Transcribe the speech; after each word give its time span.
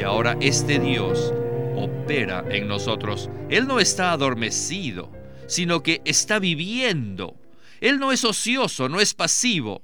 Y 0.00 0.02
ahora 0.02 0.34
este 0.40 0.78
Dios 0.78 1.30
opera 1.76 2.42
en 2.50 2.66
nosotros. 2.66 3.28
Él 3.50 3.66
no 3.66 3.80
está 3.80 4.12
adormecido, 4.12 5.12
sino 5.46 5.82
que 5.82 6.00
está 6.06 6.38
viviendo. 6.38 7.38
Él 7.82 7.98
no 7.98 8.10
es 8.10 8.24
ocioso, 8.24 8.88
no 8.88 8.98
es 8.98 9.12
pasivo, 9.12 9.82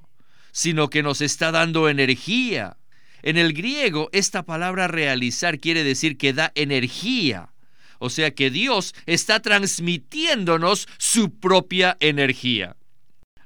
sino 0.51 0.89
que 0.89 1.03
nos 1.03 1.21
está 1.21 1.51
dando 1.51 1.87
energía. 1.87 2.77
En 3.21 3.37
el 3.37 3.53
griego, 3.53 4.09
esta 4.11 4.41
palabra 4.41 4.87
realizar 4.87 5.59
quiere 5.59 5.83
decir 5.83 6.17
que 6.17 6.33
da 6.33 6.51
energía. 6.55 7.53
O 7.99 8.09
sea 8.09 8.33
que 8.33 8.49
Dios 8.49 8.95
está 9.05 9.39
transmitiéndonos 9.39 10.87
su 10.97 11.37
propia 11.37 11.95
energía. 11.99 12.75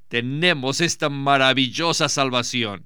Tenemos 0.08 0.80
esta 0.80 1.10
maravillosa 1.10 2.08
salvación. 2.08 2.86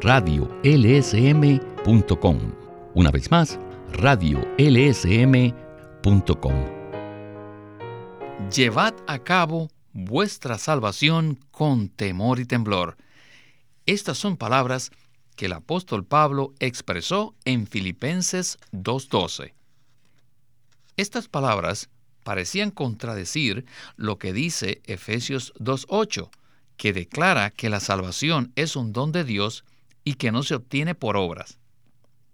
radiolsm.com. 0.00 1.58
Una 2.94 3.10
vez 3.10 3.30
más, 3.30 3.58
radiolsm.com. 3.92 5.58
Llevad 8.54 8.94
a 9.06 9.18
cabo 9.18 9.68
vuestra 9.92 10.58
salvación 10.58 11.38
con 11.50 11.88
temor 11.88 12.38
y 12.40 12.44
temblor. 12.44 12.96
Estas 13.86 14.18
son 14.18 14.36
palabras 14.36 14.90
que 15.36 15.46
el 15.46 15.52
apóstol 15.52 16.04
Pablo 16.04 16.52
expresó 16.58 17.34
en 17.44 17.66
Filipenses 17.66 18.58
2.12. 18.72 19.52
Estas 20.96 21.28
palabras 21.28 21.90
parecían 22.24 22.70
contradecir 22.70 23.64
lo 23.96 24.18
que 24.18 24.32
dice 24.32 24.82
Efesios 24.84 25.54
2.8, 25.54 26.28
que 26.76 26.92
declara 26.92 27.50
que 27.50 27.70
la 27.70 27.80
salvación 27.80 28.52
es 28.56 28.76
un 28.76 28.92
don 28.92 29.12
de 29.12 29.24
Dios 29.24 29.64
y 30.08 30.14
que 30.14 30.32
no 30.32 30.42
se 30.42 30.54
obtiene 30.54 30.94
por 30.94 31.18
obras. 31.18 31.58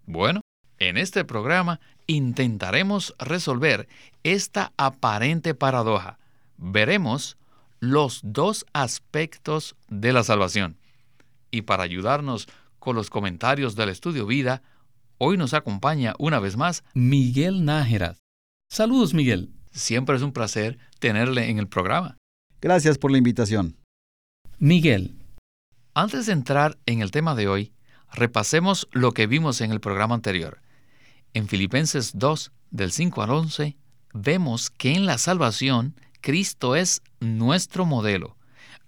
Bueno, 0.06 0.42
en 0.78 0.96
este 0.96 1.24
programa 1.24 1.80
intentaremos 2.06 3.16
resolver 3.18 3.88
esta 4.22 4.72
aparente 4.76 5.56
paradoja. 5.56 6.20
Veremos 6.56 7.36
los 7.80 8.20
dos 8.22 8.64
aspectos 8.74 9.74
de 9.88 10.12
la 10.12 10.22
salvación. 10.22 10.76
Y 11.50 11.62
para 11.62 11.82
ayudarnos 11.82 12.46
con 12.78 12.94
los 12.94 13.10
comentarios 13.10 13.74
del 13.74 13.88
estudio 13.88 14.24
vida, 14.24 14.62
hoy 15.18 15.36
nos 15.36 15.52
acompaña 15.52 16.14
una 16.20 16.38
vez 16.38 16.56
más 16.56 16.84
Miguel 16.94 17.64
Nájera. 17.64 18.18
Saludos, 18.70 19.14
Miguel. 19.14 19.50
Siempre 19.72 20.14
es 20.14 20.22
un 20.22 20.32
placer 20.32 20.78
tenerle 21.00 21.50
en 21.50 21.58
el 21.58 21.66
programa. 21.66 22.18
Gracias 22.60 22.98
por 22.98 23.10
la 23.10 23.18
invitación. 23.18 23.74
Miguel, 24.60 25.16
antes 25.94 26.26
de 26.26 26.32
entrar 26.32 26.76
en 26.86 27.00
el 27.00 27.10
tema 27.10 27.34
de 27.34 27.48
hoy, 27.48 27.72
repasemos 28.12 28.88
lo 28.92 29.12
que 29.12 29.26
vimos 29.26 29.60
en 29.60 29.70
el 29.70 29.80
programa 29.80 30.14
anterior. 30.14 30.60
En 31.32 31.48
Filipenses 31.48 32.12
2, 32.14 32.52
del 32.70 32.92
5 32.92 33.22
al 33.22 33.30
11, 33.30 33.76
vemos 34.12 34.70
que 34.70 34.94
en 34.94 35.06
la 35.06 35.18
salvación 35.18 35.94
Cristo 36.20 36.74
es 36.76 37.02
nuestro 37.20 37.84
modelo 37.84 38.36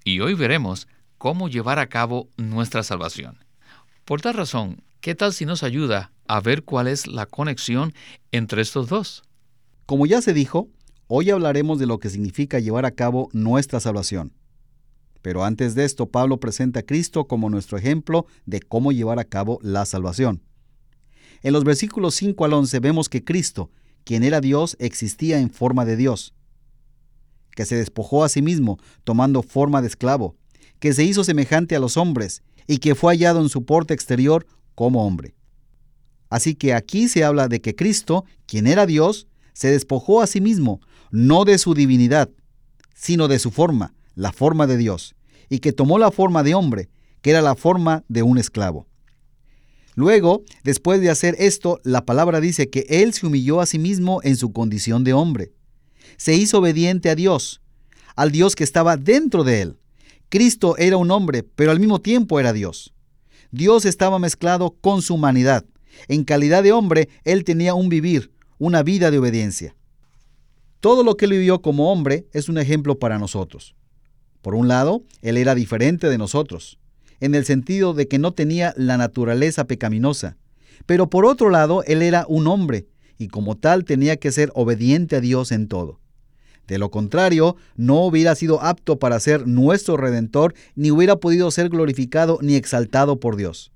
y 0.04 0.20
hoy 0.20 0.34
veremos 0.34 0.88
cómo 1.18 1.48
llevar 1.48 1.78
a 1.78 1.88
cabo 1.88 2.28
nuestra 2.36 2.82
salvación. 2.82 3.38
Por 4.04 4.20
tal 4.20 4.34
razón, 4.34 4.82
¿qué 5.00 5.14
tal 5.14 5.32
si 5.32 5.46
nos 5.46 5.62
ayuda 5.62 6.12
a 6.28 6.40
ver 6.40 6.64
cuál 6.64 6.88
es 6.88 7.06
la 7.06 7.26
conexión 7.26 7.94
entre 8.32 8.62
estos 8.62 8.88
dos? 8.88 9.22
Como 9.86 10.06
ya 10.06 10.20
se 10.22 10.32
dijo, 10.32 10.68
hoy 11.06 11.30
hablaremos 11.30 11.78
de 11.78 11.86
lo 11.86 11.98
que 11.98 12.10
significa 12.10 12.58
llevar 12.58 12.84
a 12.84 12.92
cabo 12.92 13.28
nuestra 13.32 13.80
salvación. 13.80 14.35
Pero 15.26 15.42
antes 15.42 15.74
de 15.74 15.84
esto, 15.84 16.06
Pablo 16.06 16.38
presenta 16.38 16.78
a 16.78 16.82
Cristo 16.84 17.26
como 17.26 17.50
nuestro 17.50 17.76
ejemplo 17.76 18.26
de 18.44 18.60
cómo 18.60 18.92
llevar 18.92 19.18
a 19.18 19.24
cabo 19.24 19.58
la 19.60 19.84
salvación. 19.84 20.40
En 21.42 21.52
los 21.52 21.64
versículos 21.64 22.14
5 22.14 22.44
al 22.44 22.52
11 22.52 22.78
vemos 22.78 23.08
que 23.08 23.24
Cristo, 23.24 23.72
quien 24.04 24.22
era 24.22 24.40
Dios, 24.40 24.76
existía 24.78 25.40
en 25.40 25.50
forma 25.50 25.84
de 25.84 25.96
Dios, 25.96 26.32
que 27.56 27.64
se 27.64 27.74
despojó 27.74 28.22
a 28.22 28.28
sí 28.28 28.40
mismo, 28.40 28.78
tomando 29.02 29.42
forma 29.42 29.82
de 29.82 29.88
esclavo, 29.88 30.36
que 30.78 30.92
se 30.92 31.02
hizo 31.02 31.24
semejante 31.24 31.74
a 31.74 31.80
los 31.80 31.96
hombres, 31.96 32.44
y 32.68 32.78
que 32.78 32.94
fue 32.94 33.12
hallado 33.12 33.40
en 33.40 33.48
su 33.48 33.64
porte 33.64 33.94
exterior 33.94 34.46
como 34.76 35.04
hombre. 35.04 35.34
Así 36.30 36.54
que 36.54 36.72
aquí 36.72 37.08
se 37.08 37.24
habla 37.24 37.48
de 37.48 37.60
que 37.60 37.74
Cristo, 37.74 38.24
quien 38.46 38.68
era 38.68 38.86
Dios, 38.86 39.26
se 39.54 39.72
despojó 39.72 40.22
a 40.22 40.28
sí 40.28 40.40
mismo, 40.40 40.80
no 41.10 41.44
de 41.44 41.58
su 41.58 41.74
divinidad, 41.74 42.30
sino 42.94 43.26
de 43.26 43.40
su 43.40 43.50
forma, 43.50 43.92
la 44.14 44.30
forma 44.30 44.68
de 44.68 44.76
Dios, 44.76 45.15
y 45.48 45.58
que 45.60 45.72
tomó 45.72 45.98
la 45.98 46.10
forma 46.10 46.42
de 46.42 46.54
hombre, 46.54 46.88
que 47.22 47.30
era 47.30 47.42
la 47.42 47.54
forma 47.54 48.04
de 48.08 48.22
un 48.22 48.38
esclavo. 48.38 48.86
Luego, 49.94 50.42
después 50.62 51.00
de 51.00 51.08
hacer 51.08 51.36
esto, 51.38 51.80
la 51.82 52.04
palabra 52.04 52.40
dice 52.40 52.68
que 52.68 52.86
Él 52.88 53.14
se 53.14 53.26
humilló 53.26 53.60
a 53.60 53.66
sí 53.66 53.78
mismo 53.78 54.20
en 54.22 54.36
su 54.36 54.52
condición 54.52 55.04
de 55.04 55.14
hombre. 55.14 55.52
Se 56.18 56.34
hizo 56.34 56.58
obediente 56.58 57.08
a 57.08 57.14
Dios, 57.14 57.62
al 58.14 58.30
Dios 58.30 58.54
que 58.56 58.64
estaba 58.64 58.96
dentro 58.96 59.42
de 59.44 59.62
Él. 59.62 59.76
Cristo 60.28 60.76
era 60.76 60.96
un 60.96 61.10
hombre, 61.10 61.44
pero 61.44 61.70
al 61.70 61.80
mismo 61.80 62.00
tiempo 62.00 62.40
era 62.40 62.52
Dios. 62.52 62.92
Dios 63.50 63.84
estaba 63.84 64.18
mezclado 64.18 64.76
con 64.80 65.02
su 65.02 65.14
humanidad. 65.14 65.64
En 66.08 66.24
calidad 66.24 66.62
de 66.62 66.72
hombre, 66.72 67.08
Él 67.24 67.44
tenía 67.44 67.74
un 67.74 67.88
vivir, 67.88 68.32
una 68.58 68.82
vida 68.82 69.10
de 69.10 69.18
obediencia. 69.18 69.76
Todo 70.80 71.04
lo 71.04 71.16
que 71.16 71.24
Él 71.24 71.32
vivió 71.32 71.62
como 71.62 71.90
hombre 71.90 72.26
es 72.32 72.48
un 72.48 72.58
ejemplo 72.58 72.98
para 72.98 73.18
nosotros. 73.18 73.75
Por 74.46 74.54
un 74.54 74.68
lado, 74.68 75.02
Él 75.22 75.38
era 75.38 75.56
diferente 75.56 76.08
de 76.08 76.18
nosotros, 76.18 76.78
en 77.18 77.34
el 77.34 77.44
sentido 77.44 77.94
de 77.94 78.06
que 78.06 78.20
no 78.20 78.32
tenía 78.32 78.74
la 78.76 78.96
naturaleza 78.96 79.64
pecaminosa. 79.64 80.36
Pero 80.86 81.10
por 81.10 81.26
otro 81.26 81.50
lado, 81.50 81.82
Él 81.82 82.00
era 82.00 82.26
un 82.28 82.46
hombre, 82.46 82.86
y 83.18 83.26
como 83.26 83.56
tal 83.56 83.84
tenía 83.84 84.18
que 84.18 84.30
ser 84.30 84.52
obediente 84.54 85.16
a 85.16 85.20
Dios 85.20 85.50
en 85.50 85.66
todo. 85.66 85.98
De 86.68 86.78
lo 86.78 86.92
contrario, 86.92 87.56
no 87.74 88.04
hubiera 88.04 88.36
sido 88.36 88.62
apto 88.62 89.00
para 89.00 89.18
ser 89.18 89.48
nuestro 89.48 89.96
redentor, 89.96 90.54
ni 90.76 90.92
hubiera 90.92 91.16
podido 91.16 91.50
ser 91.50 91.68
glorificado 91.68 92.38
ni 92.40 92.54
exaltado 92.54 93.18
por 93.18 93.34
Dios. 93.34 93.72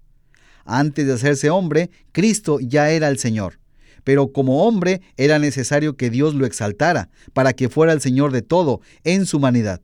Antes 0.64 1.04
de 1.04 1.14
hacerse 1.14 1.50
hombre, 1.50 1.90
Cristo 2.12 2.60
ya 2.60 2.92
era 2.92 3.08
el 3.08 3.18
Señor. 3.18 3.58
Pero 4.04 4.30
como 4.30 4.64
hombre 4.64 5.00
era 5.16 5.40
necesario 5.40 5.96
que 5.96 6.10
Dios 6.10 6.36
lo 6.36 6.46
exaltara, 6.46 7.08
para 7.32 7.54
que 7.54 7.68
fuera 7.68 7.92
el 7.92 8.00
Señor 8.00 8.30
de 8.30 8.42
todo, 8.42 8.80
en 9.02 9.26
su 9.26 9.38
humanidad. 9.38 9.80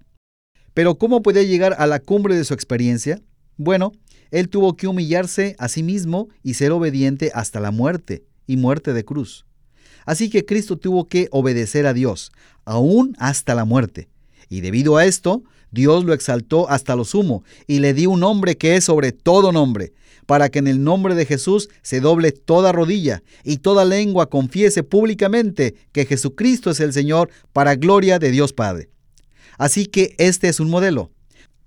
Pero 0.77 0.99
¿cómo 0.99 1.23
podía 1.23 1.43
llegar 1.43 1.75
a 1.79 1.87
la 1.87 2.01
cumbre 2.01 2.37
de 2.37 2.45
su 2.45 2.53
experiencia? 2.53 3.23
Bueno, 3.57 3.93
él 4.31 4.51
tuvo 4.51 4.77
que 4.77 4.87
humillarse 4.87 5.57
a 5.59 5.69
sí 5.69 5.83
mismo 5.83 6.29
y 6.43 6.53
ser 6.53 6.71
obediente 6.71 7.31
hasta 7.33 7.61
la 7.61 7.71
muerte, 7.71 8.25
y 8.47 8.59
muerte 8.59 8.93
de 8.93 9.03
cruz. 9.03 9.47
Así 10.05 10.29
que 10.29 10.45
Cristo 10.45 10.77
tuvo 10.77 11.09
que 11.09 11.29
obedecer 11.31 11.87
a 11.87 11.95
Dios, 11.95 12.31
aún 12.67 13.17
hasta 13.19 13.55
la 13.55 13.65
muerte. 13.65 14.11
Y 14.51 14.61
debido 14.61 14.99
a 14.99 15.07
esto, 15.07 15.45
Dios 15.71 16.05
lo 16.05 16.13
exaltó 16.13 16.69
hasta 16.69 16.95
lo 16.95 17.07
sumo 17.07 17.43
y 17.67 17.79
le 17.79 17.95
dio 17.95 18.11
un 18.11 18.21
nombre 18.21 18.59
que 18.59 18.77
es 18.77 18.85
sobre 18.85 19.13
todo 19.13 19.53
nombre, 19.53 19.95
para 20.27 20.51
que 20.51 20.59
en 20.59 20.67
el 20.67 20.85
nombre 20.85 21.15
de 21.15 21.25
Jesús 21.25 21.71
se 21.81 22.01
doble 22.01 22.33
toda 22.33 22.73
rodilla 22.73 23.23
y 23.45 23.57
toda 23.57 23.87
lengua 23.87 24.29
confiese 24.29 24.83
públicamente 24.83 25.75
que 25.93 26.05
Jesucristo 26.05 26.71
es 26.71 26.81
el 26.81 26.93
Señor 26.93 27.31
para 27.55 27.77
gloria 27.77 28.19
de 28.19 28.31
Dios 28.31 28.53
Padre. 28.53 28.91
Así 29.59 29.87
que 29.87 30.15
este 30.19 30.49
es 30.49 30.61
un 30.61 30.71
modelo. 30.71 31.11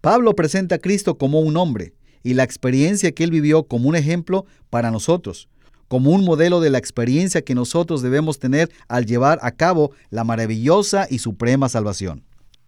Pablo 0.02 0.36
presenta 0.36 0.76
a 0.76 0.80
Cristo 0.80 1.18
como 1.18 1.40
un 1.40 1.58
hombre 1.58 1.94
y 2.24 2.34
la 2.34 2.44
experiencia 2.44 3.12
que 3.12 3.24
él 3.24 3.32
vivió 3.32 3.64
como 3.64 3.90
un 3.90 3.96
ejemplo 3.96 4.46
para 4.70 4.92
nosotros, 4.92 5.48
como 5.88 6.12
un 6.12 6.24
modelo 6.24 6.60
de 6.60 6.70
la 6.70 6.78
experiencia 6.78 7.42
que 7.42 7.56
nosotros 7.56 8.02
debemos 8.02 8.40
tener 8.40 8.72
al 8.88 9.06
llevar 9.06 9.40
a 9.42 9.52
cabo 9.52 9.92
la 10.10 10.24
maravillosa 10.24 11.08
y 11.10 11.20
suprema 11.20 11.70
salvación. 11.70 12.24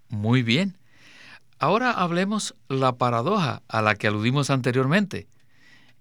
Muy 0.10 0.44
bien. 0.44 0.78
Ahora 1.60 1.92
hablemos 1.92 2.56
la 2.68 2.98
paradoja 2.98 3.62
a 3.68 3.82
la 3.82 3.96
que 3.96 4.08
aludimos 4.08 4.50
anteriormente. 4.50 5.28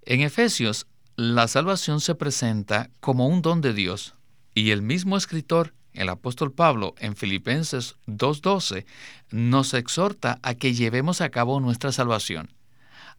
En 0.03 0.23
Efesios, 0.23 0.87
la 1.17 1.49
salvación 1.49 2.01
se 2.01 2.15
presenta 2.15 2.91
como 3.01 3.29
un 3.29 3.43
don 3.43 3.61
de 3.61 3.75
Dios, 3.75 4.15
y 4.55 4.71
el 4.71 4.81
mismo 4.81 5.19
escritor 5.19 5.75
el 5.95 6.09
apóstol 6.09 6.53
Pablo 6.53 6.95
en 6.99 7.17
Filipenses 7.17 7.97
2.12 8.07 8.85
nos 9.31 9.75
exhorta 9.75 10.39
a 10.43 10.55
que 10.55 10.75
llevemos 10.75 11.21
a 11.21 11.31
cabo 11.31 11.61
nuestra 11.61 11.93
salvación. 11.93 12.53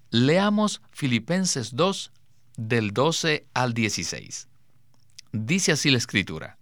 Leamos 0.09 0.81
Filipenses 0.91 1.75
2, 1.75 2.11
del 2.57 2.91
12 2.91 3.45
al 3.53 3.73
16. 3.73 4.47
Dice 5.31 5.71
así 5.71 5.89
la 5.89 5.97
escritura. 5.97 6.57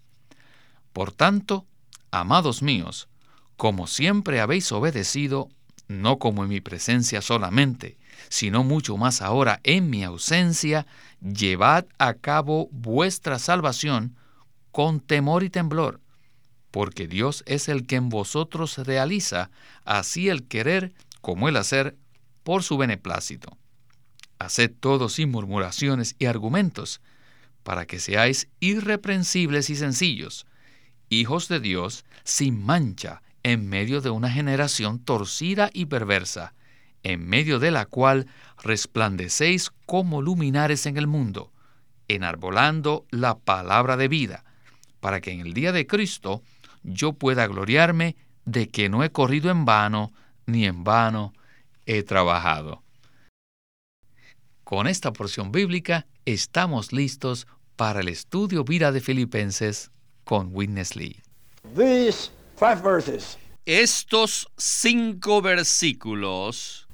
Por 0.93 1.11
tanto, 1.11 1.65
amados 2.11 2.61
míos, 2.61 3.09
como 3.57 3.87
siempre 3.87 4.41
habéis 4.41 4.71
obedecido, 4.71 5.49
no 5.87 6.19
como 6.19 6.43
en 6.43 6.49
mi 6.49 6.61
presencia 6.61 7.21
solamente, 7.21 7.97
sino 8.29 8.63
mucho 8.63 8.97
más 8.97 9.21
ahora 9.21 9.59
en 9.63 9.89
mi 9.89 10.03
ausencia, 10.03 10.85
llevad 11.21 11.85
a 11.97 12.13
cabo 12.13 12.69
vuestra 12.71 13.39
salvación 13.39 14.15
con 14.71 14.99
temor 14.99 15.43
y 15.43 15.49
temblor, 15.49 15.99
porque 16.71 17.07
Dios 17.07 17.43
es 17.45 17.69
el 17.69 17.85
que 17.85 17.95
en 17.95 18.09
vosotros 18.09 18.77
realiza 18.77 19.49
así 19.85 20.29
el 20.29 20.47
querer 20.47 20.93
como 21.21 21.49
el 21.49 21.57
hacer 21.57 21.97
por 22.43 22.63
su 22.63 22.77
beneplácito. 22.77 23.57
Haced 24.39 24.71
todo 24.79 25.09
sin 25.09 25.31
murmuraciones 25.31 26.15
y 26.17 26.25
argumentos, 26.25 27.01
para 27.63 27.85
que 27.85 27.99
seáis 27.99 28.47
irreprensibles 28.59 29.69
y 29.69 29.75
sencillos, 29.75 30.45
hijos 31.09 31.47
de 31.47 31.59
Dios 31.59 32.05
sin 32.23 32.63
mancha 32.63 33.21
en 33.43 33.67
medio 33.67 34.01
de 34.01 34.09
una 34.09 34.31
generación 34.31 34.99
torcida 34.99 35.69
y 35.73 35.85
perversa, 35.85 36.53
en 37.03 37.27
medio 37.27 37.59
de 37.59 37.71
la 37.71 37.85
cual 37.85 38.27
resplandecéis 38.61 39.71
como 39.85 40.21
luminares 40.21 40.85
en 40.85 40.97
el 40.97 41.07
mundo, 41.07 41.51
enarbolando 42.07 43.05
la 43.11 43.37
palabra 43.37 43.97
de 43.97 44.07
vida, 44.07 44.43
para 44.99 45.21
que 45.21 45.31
en 45.31 45.41
el 45.41 45.53
día 45.53 45.71
de 45.71 45.87
Cristo 45.87 46.41
yo 46.83 47.13
pueda 47.13 47.47
gloriarme 47.47 48.15
de 48.45 48.69
que 48.69 48.89
no 48.89 49.03
he 49.03 49.11
corrido 49.11 49.51
en 49.51 49.65
vano, 49.65 50.11
ni 50.45 50.65
en 50.65 50.83
vano 50.83 51.33
he 51.85 52.03
trabajado. 52.03 52.83
Con 54.63 54.87
esta 54.87 55.11
porción 55.11 55.51
bíblica 55.51 56.05
estamos 56.25 56.93
listos 56.93 57.47
para 57.75 58.01
el 58.01 58.07
estudio 58.07 58.63
vida 58.63 58.91
de 58.91 59.01
Filipenses 59.01 59.91
con 60.23 60.49
Witness 60.51 60.95
Lee. 60.95 61.21
Estos 63.65 64.47
cinco 64.57 65.41
versículos 65.41 66.87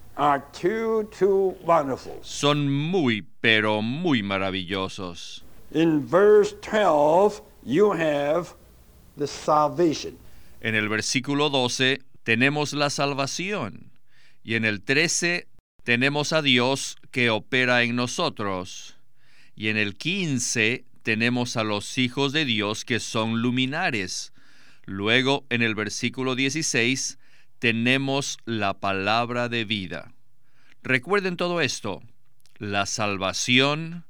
son 2.22 2.72
muy, 2.72 3.28
pero 3.42 3.81
muy 3.81 4.24
maravillosos. 4.24 5.44
In 5.74 6.08
verse 6.10 6.56
12, 6.62 7.42
you 7.65 7.91
have 7.91 8.56
the 9.17 9.27
salvation. 9.27 10.17
En 10.62 10.75
el 10.75 10.88
versículo 10.88 11.50
12 11.50 12.01
tenemos 12.23 12.73
la 12.73 12.89
salvación 12.89 13.91
y 14.44 14.56
en 14.56 14.65
el 14.65 14.81
13 14.81 15.47
tenemos 15.83 16.33
a 16.33 16.41
Dios 16.41 16.97
que 17.12 17.29
opera 17.29 17.83
en 17.83 17.95
nosotros 17.95 18.97
y 19.56 19.69
en 19.69 19.77
el 19.77 19.95
15 19.95 20.85
tenemos 21.03 21.57
a 21.57 21.63
los 21.63 21.97
hijos 21.97 22.33
de 22.33 22.45
Dios 22.45 22.85
que 22.85 23.00
son 23.00 23.41
luminares. 23.41 24.33
Luego 24.85 25.45
en 25.50 25.62
el 25.62 25.75
versículo 25.75 26.35
16 26.35 27.19
tenemos 27.59 28.38
la 28.45 28.73
palabra 28.75 29.50
de 29.50 29.65
vida. 29.65 30.13
Recuerden 30.83 31.38
todo 31.38 31.62
esto, 31.62 32.03
la 32.57 32.85
salvación, 32.85 34.06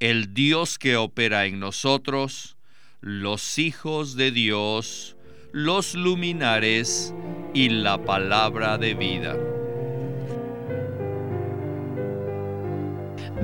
el 0.00 0.34
Dios 0.34 0.78
que 0.78 0.96
opera 0.96 1.46
en 1.46 1.60
nosotros, 1.60 2.55
los 3.06 3.60
hijos 3.60 4.16
de 4.16 4.32
Dios, 4.32 5.16
los 5.52 5.94
luminares 5.94 7.14
y 7.54 7.68
la 7.68 8.04
palabra 8.04 8.78
de 8.78 8.94
vida. 8.94 9.36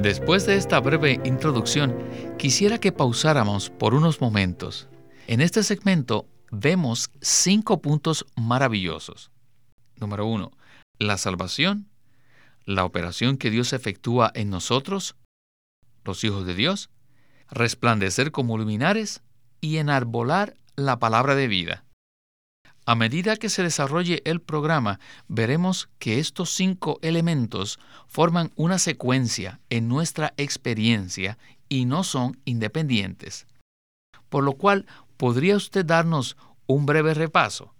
Después 0.02 0.46
de 0.46 0.56
esta 0.56 0.80
breve 0.80 1.20
introducción, 1.22 1.96
quisiera 2.40 2.78
que 2.78 2.90
pausáramos 2.90 3.70
por 3.70 3.94
unos 3.94 4.20
momentos. 4.20 4.88
En 5.28 5.40
este 5.40 5.62
segmento 5.62 6.26
vemos 6.50 7.12
cinco 7.20 7.80
puntos 7.80 8.26
maravillosos. 8.34 9.30
Número 9.94 10.26
uno, 10.26 10.50
la 10.98 11.18
salvación, 11.18 11.88
la 12.64 12.84
operación 12.84 13.36
que 13.36 13.50
Dios 13.50 13.72
efectúa 13.72 14.32
en 14.34 14.50
nosotros, 14.50 15.14
los 16.04 16.24
hijos 16.24 16.46
de 16.46 16.56
Dios, 16.56 16.90
resplandecer 17.48 18.32
como 18.32 18.58
luminares 18.58 19.22
y 19.62 19.78
enarbolar 19.78 20.58
la 20.76 20.98
palabra 20.98 21.34
de 21.34 21.48
vida. 21.48 21.84
A 22.84 22.96
medida 22.96 23.36
que 23.36 23.48
se 23.48 23.62
desarrolle 23.62 24.22
el 24.24 24.40
programa, 24.40 24.98
veremos 25.28 25.88
que 26.00 26.18
estos 26.18 26.50
cinco 26.50 26.98
elementos 27.00 27.78
forman 28.08 28.50
una 28.56 28.78
secuencia 28.78 29.60
en 29.70 29.86
nuestra 29.86 30.34
experiencia 30.36 31.38
y 31.68 31.84
no 31.84 32.02
son 32.02 32.40
independientes. 32.44 33.46
Por 34.28 34.42
lo 34.42 34.54
cual, 34.54 34.86
¿podría 35.16 35.56
usted 35.56 35.86
darnos 35.86 36.36
un 36.66 36.84
breve 36.84 37.14
repaso? 37.14 37.72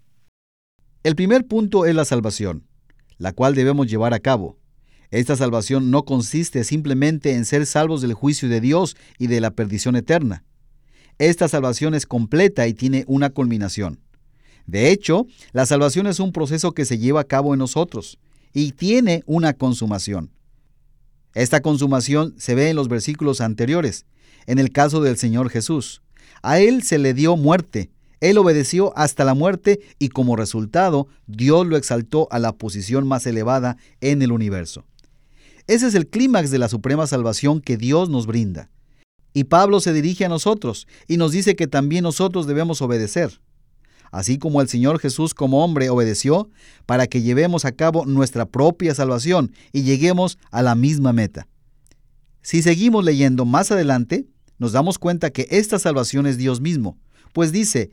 El 1.02 1.16
primer 1.16 1.48
punto 1.48 1.84
es 1.84 1.96
la 1.96 2.04
salvación, 2.04 2.68
la 3.18 3.32
cual 3.32 3.56
debemos 3.56 3.88
llevar 3.88 4.14
a 4.14 4.20
cabo. 4.20 4.56
Esta 5.10 5.34
salvación 5.34 5.90
no 5.90 6.04
consiste 6.04 6.62
simplemente 6.62 7.34
en 7.34 7.44
ser 7.44 7.66
salvos 7.66 8.02
del 8.02 8.14
juicio 8.14 8.48
de 8.48 8.60
Dios 8.60 8.96
y 9.18 9.26
de 9.26 9.40
la 9.40 9.50
perdición 9.50 9.96
eterna. 9.96 10.44
Esta 11.18 11.48
salvación 11.48 11.94
es 11.94 12.06
completa 12.06 12.66
y 12.66 12.74
tiene 12.74 13.04
una 13.06 13.30
culminación. 13.30 14.00
De 14.66 14.90
hecho, 14.90 15.26
la 15.52 15.66
salvación 15.66 16.06
es 16.06 16.20
un 16.20 16.32
proceso 16.32 16.72
que 16.72 16.84
se 16.84 16.98
lleva 16.98 17.20
a 17.20 17.24
cabo 17.24 17.52
en 17.52 17.58
nosotros 17.58 18.18
y 18.52 18.72
tiene 18.72 19.22
una 19.26 19.54
consumación. 19.54 20.30
Esta 21.34 21.60
consumación 21.60 22.34
se 22.38 22.54
ve 22.54 22.70
en 22.70 22.76
los 22.76 22.88
versículos 22.88 23.40
anteriores, 23.40 24.04
en 24.46 24.58
el 24.58 24.70
caso 24.70 25.00
del 25.00 25.16
Señor 25.16 25.48
Jesús. 25.48 26.02
A 26.42 26.58
Él 26.60 26.82
se 26.82 26.98
le 26.98 27.14
dio 27.14 27.36
muerte, 27.36 27.90
Él 28.20 28.38
obedeció 28.38 28.96
hasta 28.96 29.24
la 29.24 29.34
muerte 29.34 29.80
y 29.98 30.08
como 30.08 30.36
resultado 30.36 31.08
Dios 31.26 31.66
lo 31.66 31.76
exaltó 31.76 32.28
a 32.30 32.38
la 32.38 32.52
posición 32.52 33.06
más 33.06 33.26
elevada 33.26 33.76
en 34.00 34.22
el 34.22 34.32
universo. 34.32 34.84
Ese 35.66 35.86
es 35.86 35.94
el 35.94 36.08
clímax 36.08 36.50
de 36.50 36.58
la 36.58 36.68
suprema 36.68 37.06
salvación 37.06 37.60
que 37.60 37.76
Dios 37.76 38.10
nos 38.10 38.26
brinda. 38.26 38.68
Y 39.32 39.44
Pablo 39.44 39.80
se 39.80 39.92
dirige 39.92 40.24
a 40.24 40.28
nosotros 40.28 40.86
y 41.08 41.16
nos 41.16 41.32
dice 41.32 41.56
que 41.56 41.66
también 41.66 42.04
nosotros 42.04 42.46
debemos 42.46 42.82
obedecer 42.82 43.40
así 44.12 44.38
como 44.38 44.60
el 44.60 44.68
Señor 44.68 45.00
Jesús 45.00 45.34
como 45.34 45.64
hombre 45.64 45.90
obedeció, 45.90 46.50
para 46.86 47.08
que 47.08 47.22
llevemos 47.22 47.64
a 47.64 47.72
cabo 47.72 48.04
nuestra 48.04 48.44
propia 48.44 48.94
salvación 48.94 49.52
y 49.72 49.82
lleguemos 49.82 50.38
a 50.52 50.62
la 50.62 50.76
misma 50.76 51.12
meta. 51.12 51.48
Si 52.42 52.62
seguimos 52.62 53.04
leyendo 53.04 53.44
más 53.44 53.72
adelante, 53.72 54.26
nos 54.58 54.72
damos 54.72 54.98
cuenta 54.98 55.30
que 55.30 55.48
esta 55.50 55.78
salvación 55.78 56.26
es 56.26 56.36
Dios 56.36 56.60
mismo, 56.60 56.98
pues 57.32 57.50
dice, 57.50 57.90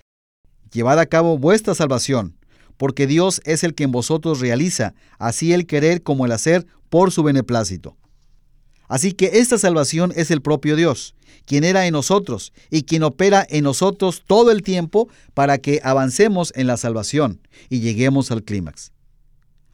llevad 0.72 1.00
a 1.00 1.06
cabo 1.06 1.38
vuestra 1.38 1.74
salvación, 1.74 2.36
porque 2.78 3.08
Dios 3.08 3.42
es 3.46 3.64
el 3.64 3.74
que 3.74 3.86
en 3.86 3.92
vosotros 3.92 4.40
realiza, 4.42 4.94
así 5.18 5.54
el 5.54 5.66
querer 5.66 6.04
como 6.04 6.26
el 6.26 6.34
hacer, 6.34 6.68
por 6.90 7.12
su 7.12 7.24
beneplácito. 7.24 7.96
Así 8.90 9.14
que 9.14 9.40
esta 9.40 9.60
salvación 9.60 10.12
es 10.16 10.32
el 10.32 10.42
propio 10.42 10.76
Dios, 10.76 11.14
quien 11.46 11.64
era 11.64 11.86
en 11.86 11.94
nosotros 11.94 12.52
y 12.72 12.84
quien 12.84 13.04
opera 13.04 13.46
en 13.48 13.64
nosotros 13.64 14.24
todo 14.26 14.52
el 14.52 14.64
tiempo 14.64 15.08
para 15.36 15.60
que 15.60 15.80
avancemos 15.84 16.52
en 16.56 16.66
la 16.66 16.76
salvación 16.76 17.40
y 17.70 17.82
lleguemos 17.82 18.32
al 18.32 18.44
clímax. 18.44 18.92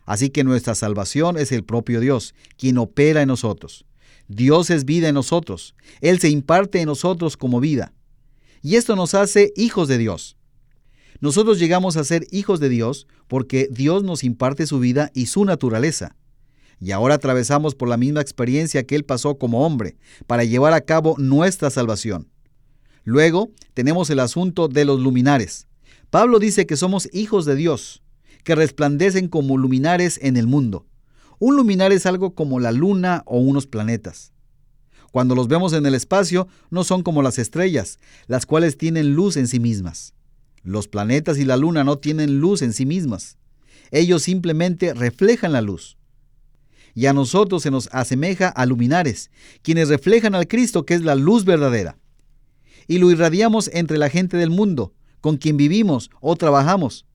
Así 0.05 0.29
que 0.29 0.43
nuestra 0.43 0.75
salvación 0.75 1.37
es 1.37 1.53
el 1.53 1.63
propio 1.63 2.01
Dios, 2.01 2.35
quien 2.57 2.77
opera 2.77 3.21
en 3.21 3.29
nosotros. 3.29 3.85
Dios 4.27 4.69
es 4.69 4.83
vida 4.83 5.07
en 5.07 5.15
nosotros. 5.15 5.75
Él 6.01 6.19
se 6.19 6.29
imparte 6.29 6.81
en 6.81 6.87
nosotros 6.87 7.37
como 7.37 7.61
vida. 7.61 7.93
Y 8.61 8.75
esto 8.75 8.97
nos 8.97 9.13
hace 9.13 9.53
hijos 9.55 9.87
de 9.87 9.97
Dios. 9.97 10.35
Nosotros 11.21 11.57
llegamos 11.57 11.95
a 11.95 12.03
ser 12.03 12.27
hijos 12.31 12.59
de 12.59 12.67
Dios 12.67 13.07
porque 13.29 13.69
Dios 13.71 14.03
nos 14.03 14.25
imparte 14.25 14.67
su 14.67 14.79
vida 14.79 15.09
y 15.13 15.27
su 15.27 15.45
naturaleza 15.45 16.17
y 16.79 16.91
ahora 16.91 17.15
atravesamos 17.15 17.75
por 17.75 17.87
la 17.87 17.97
misma 17.97 18.21
experiencia 18.21 18.83
que 18.85 18.95
Él 18.95 19.03
pasó 19.05 19.37
como 19.37 19.65
hombre 19.65 19.97
para 20.27 20.43
llevar 20.43 20.73
a 20.73 20.81
cabo 20.81 21.15
nuestra 21.17 21.69
salvación. 21.69 22.27
Luego 23.03 23.49
tenemos 23.73 24.09
el 24.09 24.19
asunto 24.19 24.67
de 24.67 24.85
los 24.85 24.99
luminares. 24.99 25.67
Pablo 26.09 26.39
dice 26.39 26.65
que 26.65 26.75
somos 26.75 27.09
hijos 27.13 27.45
de 27.45 27.55
Dios, 27.55 28.03
que 28.43 28.55
resplandecen 28.55 29.27
como 29.27 29.57
luminares 29.57 30.19
en 30.21 30.37
el 30.37 30.47
mundo. 30.47 30.85
Un 31.39 31.55
luminar 31.55 31.91
es 31.91 32.05
algo 32.05 32.33
como 32.33 32.59
la 32.59 32.71
luna 32.71 33.23
o 33.25 33.37
unos 33.39 33.67
planetas. 33.67 34.31
Cuando 35.11 35.35
los 35.35 35.47
vemos 35.47 35.73
en 35.73 35.85
el 35.85 35.95
espacio, 35.95 36.47
no 36.69 36.83
son 36.83 37.03
como 37.03 37.21
las 37.21 37.39
estrellas, 37.39 37.99
las 38.27 38.45
cuales 38.45 38.77
tienen 38.77 39.15
luz 39.15 39.37
en 39.37 39.47
sí 39.47 39.59
mismas. 39.59 40.13
Los 40.63 40.87
planetas 40.87 41.37
y 41.37 41.45
la 41.45 41.57
luna 41.57 41.83
no 41.83 41.97
tienen 41.99 42.39
luz 42.39 42.61
en 42.61 42.73
sí 42.73 42.85
mismas. 42.85 43.37
Ellos 43.91 44.23
simplemente 44.23 44.93
reflejan 44.93 45.53
la 45.53 45.61
luz 45.61 45.97
y 46.95 47.05
a 47.07 47.13
nosotros 47.13 47.61
se 47.61 47.69
nos 47.69 47.89
asemeja 47.91 48.47
a 48.47 48.65
luminares, 48.65 49.29
quienes 49.61 49.89
reflejan 49.89 50.33
al 50.33 50.47
Cristo 50.47 50.85
que 50.85 50.95
es 50.95 51.01
la 51.01 51.13
luz 51.13 51.43
verdadera. 51.43 51.97
Y 52.87 52.97
lo 52.99 53.11
irradiamos 53.11 53.69
entre 53.73 53.97
la 53.97 54.09
gente 54.09 54.37
del 54.37 54.49
mundo, 54.49 54.93
con 55.19 55.37
quien 55.37 55.57
vivimos 55.57 56.09
o 56.21 56.35
trabajamos. 56.37 57.05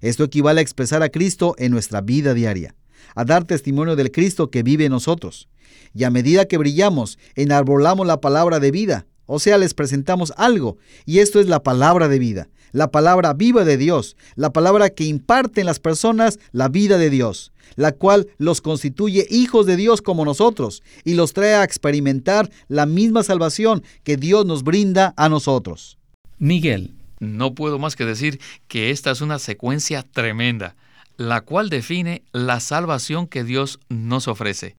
Esto 0.00 0.24
equivale 0.24 0.60
a 0.60 0.62
expresar 0.62 1.02
a 1.02 1.10
Cristo 1.10 1.54
en 1.58 1.72
nuestra 1.72 2.00
vida 2.00 2.32
diaria, 2.32 2.74
a 3.14 3.24
dar 3.24 3.44
testimonio 3.44 3.96
del 3.96 4.10
Cristo 4.10 4.50
que 4.50 4.62
vive 4.62 4.86
en 4.86 4.92
nosotros. 4.92 5.48
Y 5.92 6.04
a 6.04 6.10
medida 6.10 6.46
que 6.46 6.56
brillamos, 6.56 7.18
enarbolamos 7.34 8.06
la 8.06 8.20
palabra 8.20 8.60
de 8.60 8.70
vida, 8.70 9.06
o 9.26 9.38
sea, 9.38 9.58
les 9.58 9.74
presentamos 9.74 10.32
algo, 10.38 10.78
y 11.04 11.18
esto 11.18 11.38
es 11.38 11.48
la 11.48 11.62
palabra 11.62 12.08
de 12.08 12.18
vida, 12.18 12.48
la 12.72 12.90
palabra 12.90 13.34
viva 13.34 13.64
de 13.64 13.76
Dios, 13.76 14.16
la 14.34 14.52
palabra 14.52 14.90
que 14.90 15.04
imparte 15.04 15.60
en 15.60 15.66
las 15.66 15.80
personas 15.80 16.38
la 16.52 16.68
vida 16.68 16.98
de 16.98 17.10
Dios, 17.10 17.52
la 17.76 17.92
cual 17.92 18.28
los 18.38 18.60
constituye 18.60 19.26
hijos 19.30 19.66
de 19.66 19.76
Dios 19.76 20.02
como 20.02 20.24
nosotros 20.24 20.82
y 21.04 21.14
los 21.14 21.32
trae 21.32 21.54
a 21.54 21.64
experimentar 21.64 22.50
la 22.68 22.86
misma 22.86 23.22
salvación 23.22 23.82
que 24.04 24.16
Dios 24.16 24.46
nos 24.46 24.62
brinda 24.62 25.14
a 25.16 25.28
nosotros. 25.28 25.98
Miguel, 26.38 26.94
no 27.20 27.54
puedo 27.54 27.78
más 27.78 27.96
que 27.96 28.04
decir 28.04 28.40
que 28.68 28.90
esta 28.90 29.10
es 29.10 29.20
una 29.20 29.38
secuencia 29.38 30.02
tremenda, 30.02 30.76
la 31.16 31.40
cual 31.40 31.68
define 31.68 32.22
la 32.32 32.60
salvación 32.60 33.26
que 33.26 33.44
Dios 33.44 33.80
nos 33.88 34.28
ofrece. 34.28 34.76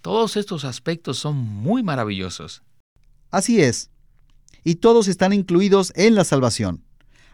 Todos 0.00 0.36
estos 0.36 0.64
aspectos 0.64 1.18
son 1.18 1.36
muy 1.36 1.82
maravillosos. 1.82 2.62
Así 3.30 3.60
es. 3.60 3.90
Y 4.64 4.76
todos 4.76 5.08
están 5.08 5.32
incluidos 5.32 5.92
en 5.96 6.14
la 6.14 6.24
salvación. 6.24 6.84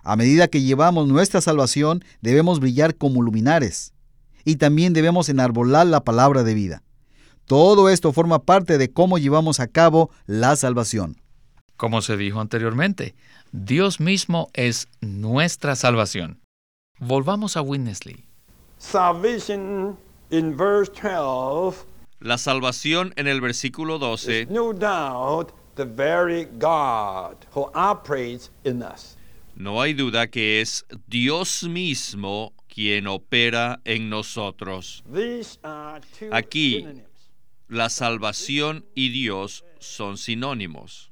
A 0.04 0.16
medida 0.16 0.48
que 0.48 0.60
llevamos 0.60 1.08
nuestra 1.08 1.40
salvación, 1.40 2.04
debemos 2.20 2.60
brillar 2.60 2.94
como 2.94 3.22
luminares. 3.22 3.94
Y 4.44 4.56
también 4.56 4.92
debemos 4.92 5.30
enarbolar 5.30 5.86
la 5.86 6.04
palabra 6.04 6.42
de 6.42 6.52
vida. 6.52 6.82
Todo 7.46 7.88
esto 7.88 8.12
forma 8.12 8.40
parte 8.40 8.76
de 8.76 8.92
cómo 8.92 9.16
llevamos 9.16 9.60
a 9.60 9.66
cabo 9.66 10.10
la 10.26 10.56
salvación. 10.56 11.16
Como 11.78 12.02
se 12.02 12.18
dijo 12.18 12.40
anteriormente, 12.40 13.14
Dios 13.52 13.98
mismo 13.98 14.50
es 14.52 14.88
nuestra 15.00 15.74
salvación. 15.74 16.38
Volvamos 17.00 17.56
a 17.56 17.62
Winnesley. 17.62 18.26
Salvation 18.78 19.96
in 20.30 20.54
verse 20.54 20.92
12 20.92 21.86
La 22.20 22.36
salvación 22.36 23.12
en 23.16 23.26
el 23.26 23.40
versículo 23.40 23.98
12 23.98 24.42
is 24.42 24.50
no 24.50 24.72
doubt 24.72 25.52
the 25.76 25.84
very 25.84 26.44
God 26.58 27.36
who 27.54 27.70
operates 27.74 28.50
in 28.64 28.82
us. 28.82 29.13
No 29.56 29.80
hay 29.80 29.94
duda 29.94 30.28
que 30.28 30.60
es 30.60 30.84
Dios 31.06 31.64
mismo 31.64 32.54
quien 32.68 33.06
opera 33.06 33.80
en 33.84 34.10
nosotros. 34.10 35.04
Aquí. 36.32 36.86
La 37.68 37.88
salvación 37.88 38.84
y 38.94 39.08
Dios 39.08 39.64
son 39.78 40.18
sinónimos. 40.18 41.10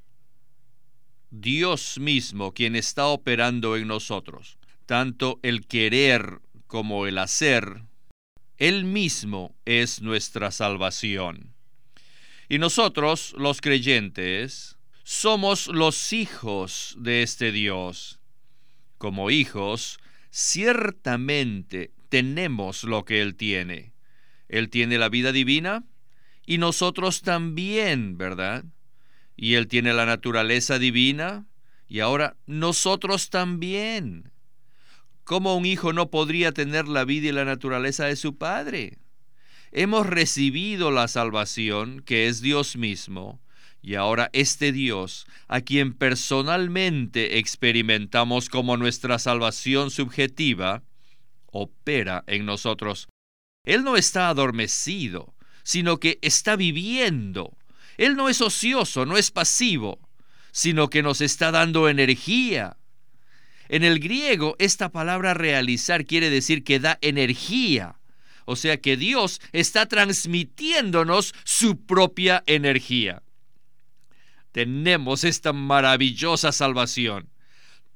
Dios 1.31 1.99
mismo 1.99 2.53
quien 2.53 2.77
está 2.77 3.07
operando 3.07 3.77
en 3.77 3.89
nosotros, 3.89 4.59
tanto 4.85 5.41
el 5.43 5.67
querer 5.67 6.41
como 6.67 7.07
el 7.07 7.17
hacer, 7.19 7.83
Él 8.59 8.85
mismo 8.85 9.55
es 9.65 10.03
nuestra 10.03 10.51
salvación. 10.51 11.55
Y 12.51 12.59
nosotros, 12.59 13.35
los 13.39 13.63
creyentes, 13.63 14.77
somos 15.05 15.69
los 15.69 16.13
hijos 16.13 16.95
de 16.99 17.23
este 17.23 17.51
Dios. 17.51 18.21
Como 19.03 19.33
hijos, 19.33 19.99
ciertamente 20.31 21.91
tenemos 22.09 22.85
lo 22.85 23.05
que 23.05 23.21
Él 23.21 23.35
tiene. 23.35 23.95
Él 24.49 24.71
tiene 24.71 24.97
la 24.97 25.09
vida 25.09 25.33
divina 25.33 25.83
y 26.47 26.59
nosotros 26.59 27.23
también, 27.23 28.17
¿verdad? 28.17 28.65
Y 29.35 29.55
Él 29.55 29.67
tiene 29.67 29.93
la 29.93 30.07
naturaleza 30.07 30.79
divina 30.79 31.49
y 31.89 31.99
ahora 31.99 32.37
nosotros 32.47 33.29
también. 33.29 34.31
¿Cómo 35.25 35.57
un 35.57 35.67
hijo 35.67 35.93
no 35.93 36.09
podría 36.09 36.53
tener 36.53 36.87
la 36.87 37.05
vida 37.05 37.31
y 37.31 37.33
la 37.33 37.45
naturaleza 37.45 38.05
de 38.05 38.15
su 38.15 38.39
padre? 38.39 38.99
Hemos 39.73 40.07
recibido 40.07 40.93
la 40.93 41.09
salvación, 41.09 42.03
que 42.03 42.29
es 42.29 42.41
Dios 42.41 42.77
mismo, 42.77 43.43
y 43.83 43.97
ahora 43.97 44.31
este 44.33 44.71
Dios, 44.71 45.27
a 45.49 45.61
quien 45.61 45.93
personalmente 45.93 47.39
experimentamos 47.39 48.49
como 48.49 48.77
nuestra 48.77 49.19
salvación 49.19 49.91
subjetiva, 49.91 50.85
opera 51.47 52.23
en 52.29 52.47
nosotros. 52.47 53.09
Él 53.65 53.83
no 53.83 53.97
está 53.97 54.29
adormecido, 54.29 55.35
sino 55.65 55.99
que 55.99 56.21
está 56.23 56.55
viviendo. 56.55 57.57
Él 57.99 58.15
no 58.15 58.29
es 58.29 58.41
ocioso, 58.41 59.05
no 59.05 59.19
es 59.19 59.33
pasivo, 59.33 59.99
sino 60.53 60.89
que 60.89 61.03
nos 61.03 61.21
está 61.21 61.51
dando 61.51 61.89
energía. 61.89 62.77
En 63.69 63.83
el 63.83 63.99
griego, 63.99 64.55
esta 64.61 64.93
palabra 64.93 65.35
realizar 65.35 66.07
quiere 66.07 66.31
decir 66.31 66.63
que 66.63 66.79
da 66.79 66.99
energía. 67.01 67.99
O 68.45 68.55
sea 68.55 68.81
que 68.81 68.97
Dios 68.97 69.41
está 69.53 69.87
transmitiéndonos 69.87 71.35
su 71.45 71.85
propia 71.85 72.43
energía. 72.47 73.23
Tenemos 74.53 75.25
esta 75.25 75.53
maravillosa 75.53 76.53
salvación. 76.53 77.29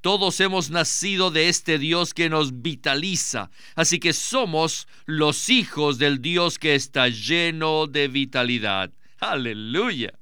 Todos 0.01 0.39
hemos 0.39 0.69
nacido 0.69 1.31
de 1.31 1.49
este 1.49 1.79
Dios 1.79 2.13
que 2.13 2.29
nos 2.29 2.61
vitaliza, 2.61 3.49
así 3.75 3.99
que 3.99 4.13
somos 4.13 4.87
los 5.05 5.49
hijos 5.49 5.97
del 5.97 6.21
Dios 6.21 6.59
que 6.59 6.75
está 6.75 7.07
lleno 7.07 7.87
de 7.87 8.07
vitalidad. 8.07 8.91
Aleluya. 9.19 10.13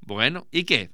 Bueno, 0.00 0.46
¿y 0.50 0.64
qué? 0.64 0.90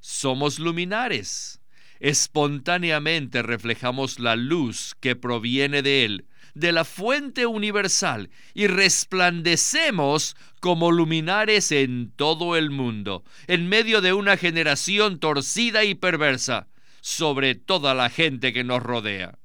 Somos 0.00 0.58
luminares. 0.58 1.60
Espontáneamente 2.00 3.42
reflejamos 3.42 4.18
la 4.18 4.34
luz 4.34 4.96
que 5.00 5.14
proviene 5.14 5.82
de 5.82 6.04
Él, 6.04 6.26
de 6.54 6.72
la 6.72 6.84
fuente 6.84 7.46
universal, 7.46 8.30
y 8.54 8.66
resplandecemos 8.66 10.36
como 10.60 10.92
luminares 10.92 11.72
en 11.72 12.12
todo 12.14 12.56
el 12.56 12.70
mundo, 12.70 13.24
en 13.46 13.68
medio 13.68 14.00
de 14.00 14.12
una 14.12 14.36
generación 14.36 15.18
torcida 15.18 15.84
y 15.84 15.94
perversa, 15.94 16.68
sobre 17.00 17.54
toda 17.54 17.94
la 17.94 18.10
gente 18.10 18.52
que 18.52 18.64
nos 18.64 18.82
rodea. 18.82 19.38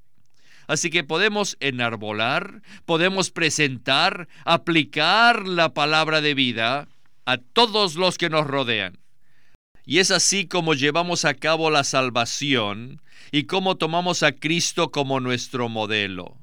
Así 0.67 0.89
que 0.89 1.03
podemos 1.03 1.57
enarbolar, 1.59 2.61
podemos 2.85 3.31
presentar, 3.31 4.27
aplicar 4.43 5.47
la 5.47 5.73
palabra 5.73 6.21
de 6.21 6.33
vida 6.33 6.87
a 7.25 7.37
todos 7.37 7.95
los 7.95 8.17
que 8.17 8.29
nos 8.29 8.45
rodean. 8.45 8.99
Y 9.85 9.99
es 9.99 10.11
así 10.11 10.47
como 10.47 10.73
llevamos 10.73 11.23
a 11.23 11.33
cabo 11.33 11.71
la 11.71 11.85
salvación 11.85 13.01
y 13.31 13.43
como 13.43 13.77
tomamos 13.77 14.21
a 14.21 14.33
Cristo 14.33 14.91
como 14.91 15.21
nuestro 15.21 15.69
modelo. 15.69 16.37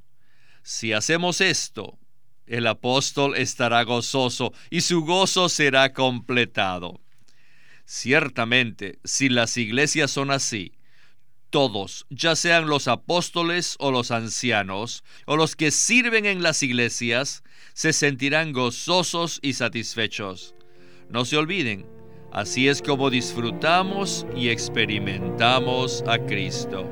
Si 0.65 0.95
hacemos 0.95 1.43
esto, 1.43 1.99
el 2.47 2.67
apóstol 2.67 3.37
estará 3.37 3.85
gozoso 3.85 4.55
y 4.71 4.81
su 4.81 5.05
gozo 5.05 5.51
será 5.51 5.93
completado. 5.93 7.03
Ciertamente, 7.85 8.99
si 9.05 9.29
las 9.29 9.59
iglesias 9.59 10.11
son 10.11 10.31
así, 10.31 10.73
todos, 11.51 12.07
ya 12.09 12.35
sean 12.35 12.67
los 12.67 12.89
apóstoles 12.89 13.77
o 13.79 13.91
los 13.91 14.11
ancianos, 14.11 15.05
o 15.27 15.37
los 15.37 15.55
que 15.55 15.71
sirven 15.71 16.25
en 16.25 16.43
las 16.43 16.63
iglesias, 16.63 17.45
se 17.75 17.93
sentirán 17.93 18.53
gozosos 18.53 19.41
y 19.43 19.53
satisfechos. 19.53 20.55
No 21.11 21.27
se 21.27 21.37
olviden, 21.37 21.87
así 22.33 22.69
es 22.69 22.81
como 22.81 23.11
disfrutamos 23.11 24.27
y 24.35 24.49
experimentamos 24.49 26.03
a 26.07 26.19
Cristo. 26.19 26.89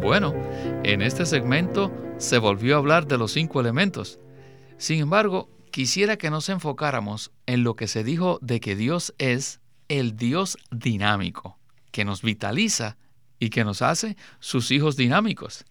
Bueno, 0.00 0.34
en 0.84 1.02
este 1.02 1.26
segmento 1.26 1.92
se 2.18 2.38
volvió 2.38 2.74
a 2.74 2.78
hablar 2.78 3.06
de 3.06 3.18
los 3.18 3.32
cinco 3.32 3.60
elementos. 3.60 4.20
Sin 4.78 5.00
embargo, 5.00 5.48
quisiera 5.70 6.16
que 6.16 6.30
nos 6.30 6.48
enfocáramos 6.48 7.32
en 7.46 7.64
lo 7.64 7.74
que 7.74 7.88
se 7.88 8.04
dijo 8.04 8.38
de 8.42 8.60
que 8.60 8.76
Dios 8.76 9.14
es 9.18 9.60
el 9.88 10.16
Dios 10.16 10.58
dinámico, 10.70 11.58
que 11.90 12.04
nos 12.04 12.22
vitaliza 12.22 12.96
y 13.38 13.50
que 13.50 13.64
nos 13.64 13.82
hace 13.82 14.16
sus 14.38 14.70
hijos 14.70 14.96
dinámicos. 14.96 15.64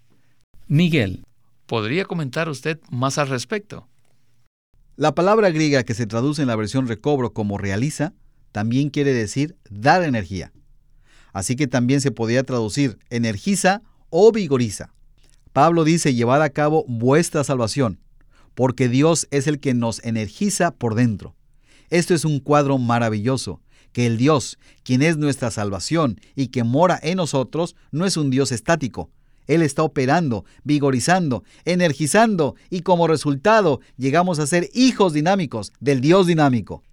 Miguel, 0.67 1.23
¿podría 1.65 2.05
comentar 2.05 2.49
usted 2.49 2.79
más 2.89 3.17
al 3.17 3.29
respecto? 3.29 3.87
La 4.95 5.13
palabra 5.13 5.49
griega 5.49 5.83
que 5.83 5.93
se 5.93 6.07
traduce 6.07 6.41
en 6.41 6.47
la 6.47 6.55
versión 6.55 6.87
recobro 6.87 7.33
como 7.33 7.57
realiza 7.57 8.13
también 8.51 8.89
quiere 8.89 9.13
decir 9.13 9.55
dar 9.69 10.03
energía. 10.03 10.51
Así 11.33 11.55
que 11.55 11.67
también 11.67 11.99
se 11.99 12.11
podría 12.11 12.43
traducir 12.43 12.97
energiza 13.09 13.81
o 14.09 14.31
vigoriza. 14.31 14.93
Pablo 15.53 15.83
dice 15.83 16.13
llevad 16.13 16.41
a 16.41 16.49
cabo 16.49 16.85
vuestra 16.87 17.43
salvación, 17.43 17.99
porque 18.55 18.89
Dios 18.89 19.27
es 19.31 19.47
el 19.47 19.59
que 19.59 19.73
nos 19.73 20.03
energiza 20.03 20.71
por 20.71 20.95
dentro. 20.95 21.35
Esto 21.89 22.13
es 22.13 22.25
un 22.25 22.39
cuadro 22.39 22.77
maravilloso, 22.77 23.61
que 23.91 24.05
el 24.05 24.17
Dios, 24.17 24.57
quien 24.83 25.01
es 25.01 25.17
nuestra 25.17 25.51
salvación 25.51 26.19
y 26.35 26.47
que 26.47 26.63
mora 26.63 26.99
en 27.01 27.17
nosotros, 27.17 27.75
no 27.91 28.05
es 28.05 28.17
un 28.17 28.29
Dios 28.29 28.51
estático. 28.51 29.09
Él 29.47 29.61
está 29.61 29.83
operando, 29.83 30.43
vigorizando, 30.63 31.43
energizando 31.65 32.55
y 32.69 32.81
como 32.81 33.07
resultado 33.07 33.79
llegamos 33.95 34.39
a 34.39 34.47
ser 34.47 34.69
hijos 34.73 35.13
dinámicos 35.13 35.71
del 35.79 36.01
Dios 36.01 36.27
dinámico. 36.27 36.83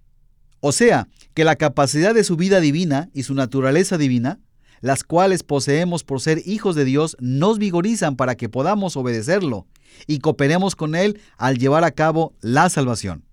O 0.59 0.71
sea, 0.71 1.09
que 1.33 1.43
la 1.43 1.57
capacidad 1.57 2.13
de 2.13 2.23
su 2.23 2.37
vida 2.37 2.61
divina 2.61 3.09
y 3.13 3.23
su 3.23 3.33
naturaleza 3.33 3.97
divina 3.97 4.39
las 4.83 5.05
cuales 5.05 5.43
poseemos 5.43 6.03
por 6.03 6.19
ser 6.19 6.41
hijos 6.45 6.75
de 6.75 6.83
Dios, 6.83 7.15
nos 7.21 7.57
vigorizan 7.57 8.17
para 8.17 8.35
que 8.35 8.49
podamos 8.49 8.97
obedecerlo 8.97 9.65
y 10.07 10.19
cooperemos 10.19 10.75
con 10.75 10.93
Él 10.93 11.21
al 11.37 11.57
llevar 11.57 11.85
a 11.85 11.91
cabo 11.91 12.35
la 12.41 12.69
salvación. 12.69 13.23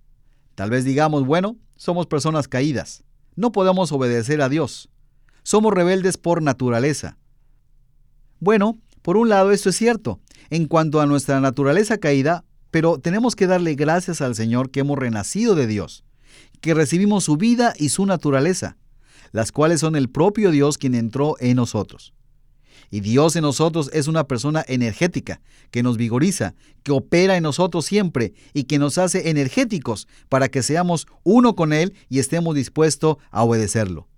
Tal 0.55 0.71
vez 0.71 0.85
digamos, 0.85 1.27
bueno, 1.27 1.57
somos 1.75 2.07
personas 2.07 2.47
caídas, 2.47 3.03
no 3.35 3.51
podemos 3.51 3.91
obedecer 3.91 4.43
a 4.43 4.49
Dios, 4.49 4.91
somos 5.43 5.75
rebeldes 5.75 6.19
por 6.19 6.41
naturaleza. 6.41 7.19
Bueno, 8.39 8.79
por 9.03 9.17
un 9.17 9.29
lado 9.29 9.51
esto 9.51 9.71
es 9.71 9.77
cierto, 9.77 10.21
en 10.51 10.67
cuanto 10.67 11.01
a 11.01 11.07
nuestra 11.07 11.41
naturaleza 11.41 11.99
caída, 11.99 12.45
pero 12.71 13.01
tenemos 13.01 13.35
que 13.35 13.49
darle 13.49 13.75
gracias 13.75 14.21
al 14.21 14.37
Señor 14.37 14.71
que 14.71 14.81
hemos 14.81 14.97
renacido 14.97 15.57
de 15.57 15.67
Dios, 15.67 16.05
que 16.61 16.75
recibimos 16.75 17.25
su 17.25 17.37
vida 17.37 17.75
y 17.77 17.89
su 17.89 18.07
naturaleza, 18.07 18.77
las 19.33 19.53
cuales 19.53 19.81
son 19.81 19.97
el 19.97 20.09
propio 20.09 20.51
Dios 20.51 20.79
quien 20.79 20.95
entró 20.95 21.37
en 21.41 21.57
nosotros. 21.57 22.13
Y 22.91 23.01
Dios 23.01 23.37
en 23.37 23.43
nosotros 23.43 23.89
es 23.93 24.09
una 24.09 24.25
persona 24.25 24.65
energética, 24.67 25.41
que 25.71 25.83
nos 25.83 25.97
vigoriza, 25.97 26.55
que 26.83 26.91
opera 26.91 27.37
en 27.37 27.45
nosotros 27.45 27.87
siempre 27.87 28.35
y 28.53 28.65
que 28.65 28.79
nos 28.79 28.99
hace 28.99 29.31
energéticos 29.31 30.09
para 30.29 30.49
que 30.49 30.63
seamos 30.63 31.07
uno 31.23 31.55
con 31.55 31.73
Él 31.73 31.95
y 32.09 32.19
estemos 32.19 32.55
dispuestos 32.55 33.17
a 33.31 33.45
obedecerlo. 33.45 34.09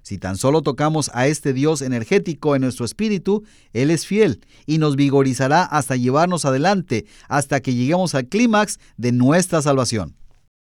Si 0.00 0.18
tan 0.18 0.36
solo 0.36 0.62
tocamos 0.62 1.10
a 1.14 1.26
este 1.26 1.52
Dios 1.52 1.82
energético 1.82 2.54
en 2.54 2.62
nuestro 2.62 2.84
espíritu, 2.84 3.42
Él 3.72 3.90
es 3.90 4.06
fiel 4.06 4.40
y 4.64 4.78
nos 4.78 4.94
vigorizará 4.94 5.64
hasta 5.64 5.96
llevarnos 5.96 6.44
adelante, 6.44 7.06
hasta 7.28 7.60
que 7.60 7.74
lleguemos 7.74 8.14
al 8.14 8.28
clímax 8.28 8.78
de 8.96 9.10
nuestra 9.10 9.60
salvación. 9.62 10.14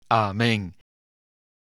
Amén. 0.09 0.77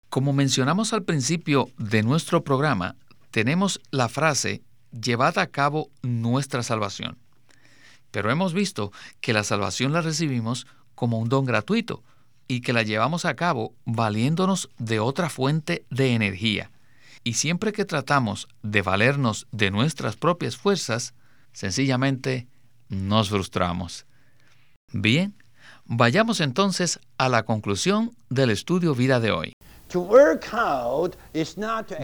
Como 0.10 0.32
mencionamos 0.32 0.94
al 0.94 1.04
principio 1.04 1.70
de 1.78 2.02
nuestro 2.02 2.44
programa, 2.44 2.96
tenemos 3.32 3.82
la 3.92 4.08
frase 4.08 4.64
llevad 4.92 5.38
a 5.38 5.48
cabo 5.48 5.90
nuestra 6.02 6.64
salvación. 6.64 7.18
Pero 8.12 8.32
hemos 8.32 8.54
visto 8.54 8.92
que 9.20 9.34
la 9.34 9.44
salvación 9.44 9.92
la 9.92 10.02
recibimos 10.02 10.66
como 10.96 11.20
un 11.20 11.28
don 11.28 11.46
gratuito 11.46 12.04
y 12.48 12.62
que 12.62 12.72
la 12.72 12.84
llevamos 12.84 13.26
a 13.26 13.36
cabo 13.36 13.76
valiéndonos 13.86 14.70
de 14.78 15.00
otra 15.00 15.30
fuente 15.30 15.86
de 15.90 16.14
energía. 16.14 16.72
Y 17.26 17.34
siempre 17.34 17.74
que 17.74 17.84
tratamos 17.84 18.48
de 18.64 18.82
valernos 18.82 19.48
de 19.52 19.72
nuestras 19.72 20.16
propias 20.16 20.56
fuerzas, 20.56 21.14
sencillamente 21.52 22.48
nos 22.88 23.30
frustramos. 23.30 24.06
Bien, 24.94 25.36
vayamos 25.84 26.40
entonces 26.40 27.02
a 27.18 27.28
la 27.28 27.44
conclusión 27.44 28.16
del 28.30 28.52
estudio 28.52 28.96
vida 28.96 29.20
de 29.20 29.32
hoy. 29.32 29.57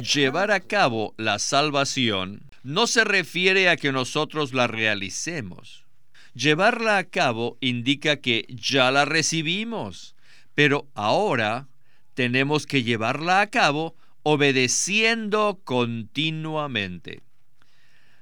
Llevar 0.01 0.51
a 0.51 0.59
cabo 0.61 1.13
la 1.17 1.39
salvación 1.39 2.43
no 2.63 2.87
se 2.87 3.03
refiere 3.03 3.69
a 3.69 3.77
que 3.77 3.91
nosotros 3.91 4.53
la 4.53 4.67
realicemos. 4.67 5.83
Llevarla 6.33 6.97
a 6.97 7.03
cabo 7.03 7.57
indica 7.61 8.17
que 8.17 8.45
ya 8.49 8.89
la 8.89 9.05
recibimos, 9.05 10.15
pero 10.55 10.87
ahora 10.95 11.67
tenemos 12.13 12.65
que 12.65 12.83
llevarla 12.83 13.41
a 13.41 13.47
cabo 13.47 13.95
obedeciendo 14.23 15.59
continuamente. 15.63 17.21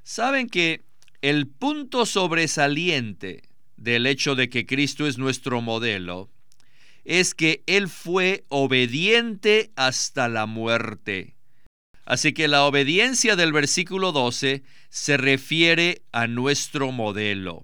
Saben 0.04 0.50
que 0.50 0.82
el 1.22 1.48
punto 1.48 2.06
sobresaliente 2.06 3.44
del 3.78 4.08
hecho 4.08 4.36
de 4.36 4.50
que 4.50 4.66
Cristo 4.66 5.08
es 5.08 5.18
nuestro 5.18 5.62
modelo 5.62 6.30
es 7.06 7.34
que 7.34 7.64
Él 7.68 7.88
fue 7.88 8.46
obediente 8.50 9.72
hasta 9.76 10.28
la 10.28 10.46
muerte. 10.46 11.36
Así 12.06 12.34
que 12.34 12.48
la 12.48 12.66
obediencia 12.66 13.36
del 13.36 13.54
versículo 13.54 14.12
12 14.12 14.64
se 14.90 15.18
refiere 15.18 16.02
a 16.12 16.28
nuestro 16.28 16.92
modelo. 16.92 17.64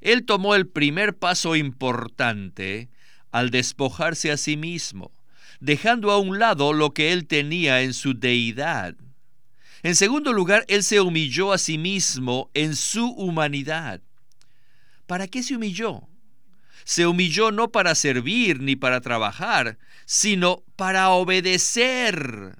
Él 0.00 0.24
tomó 0.24 0.54
el 0.54 0.66
primer 0.66 1.16
paso 1.16 1.56
importante 1.56 2.88
al 3.30 3.50
despojarse 3.50 4.30
a 4.30 4.36
sí 4.36 4.56
mismo 4.56 5.12
dejando 5.60 6.10
a 6.10 6.18
un 6.18 6.38
lado 6.38 6.72
lo 6.72 6.92
que 6.92 7.12
él 7.12 7.26
tenía 7.26 7.82
en 7.82 7.94
su 7.94 8.14
deidad. 8.14 8.94
En 9.82 9.94
segundo 9.94 10.32
lugar, 10.32 10.64
él 10.68 10.82
se 10.82 11.00
humilló 11.00 11.52
a 11.52 11.58
sí 11.58 11.78
mismo 11.78 12.50
en 12.54 12.74
su 12.76 13.08
humanidad. 13.10 14.00
¿Para 15.06 15.28
qué 15.28 15.42
se 15.42 15.56
humilló? 15.56 16.08
Se 16.86 17.04
humilló 17.04 17.50
no 17.50 17.72
para 17.72 17.96
servir 17.96 18.60
ni 18.60 18.76
para 18.76 19.00
trabajar, 19.00 19.76
sino 20.04 20.62
para 20.76 21.10
obedecer. 21.10 22.54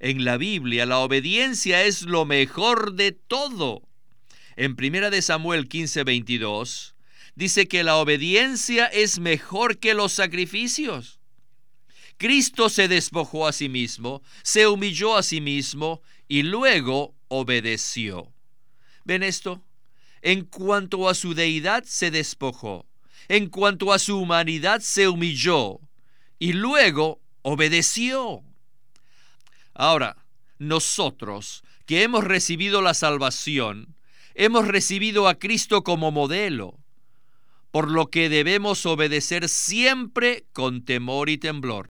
En 0.00 0.24
la 0.24 0.36
Biblia 0.36 0.84
la 0.84 0.98
obediencia 0.98 1.84
es 1.84 2.02
lo 2.02 2.24
mejor 2.24 2.94
de 2.94 3.12
todo. 3.12 3.82
En 4.56 4.72
1 4.72 5.10
de 5.10 5.22
Samuel 5.22 5.68
15:22 5.68 6.94
dice 7.36 7.68
que 7.68 7.84
la 7.84 7.98
obediencia 7.98 8.86
es 8.86 9.20
mejor 9.20 9.78
que 9.78 9.94
los 9.94 10.12
sacrificios. 10.12 11.20
Cristo 12.16 12.68
se 12.68 12.88
despojó 12.88 13.46
a 13.46 13.52
sí 13.52 13.68
mismo, 13.68 14.22
se 14.42 14.66
humilló 14.66 15.16
a 15.16 15.22
sí 15.22 15.40
mismo 15.40 16.02
y 16.26 16.42
luego 16.42 17.14
obedeció. 17.28 18.32
¿Ven 19.04 19.22
esto? 19.22 19.62
En 20.20 20.44
cuanto 20.44 21.08
a 21.08 21.14
su 21.14 21.34
deidad 21.34 21.84
se 21.84 22.10
despojó, 22.10 22.86
en 23.28 23.48
cuanto 23.48 23.92
a 23.92 23.98
su 23.98 24.18
humanidad 24.18 24.80
se 24.80 25.08
humilló 25.08 25.80
y 26.38 26.52
luego 26.52 27.20
obedeció. 27.42 28.42
Ahora, 29.74 30.16
nosotros 30.58 31.62
que 31.86 32.02
hemos 32.02 32.24
recibido 32.24 32.82
la 32.82 32.94
salvación, 32.94 33.96
hemos 34.34 34.66
recibido 34.68 35.28
a 35.28 35.38
Cristo 35.38 35.84
como 35.84 36.10
modelo, 36.10 36.78
por 37.70 37.90
lo 37.90 38.08
que 38.08 38.28
debemos 38.28 38.86
obedecer 38.86 39.48
siempre 39.48 40.44
con 40.52 40.84
temor 40.84 41.28
y 41.28 41.38
temblor. 41.38 41.88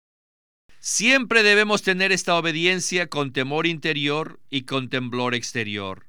Siempre 0.81 1.43
debemos 1.43 1.83
tener 1.83 2.13
esta 2.13 2.37
obediencia 2.37 3.09
con 3.09 3.33
temor 3.33 3.67
interior 3.67 4.41
y 4.51 4.63
con 4.63 4.89
temblor 4.89 5.35
exterior. 5.35 6.07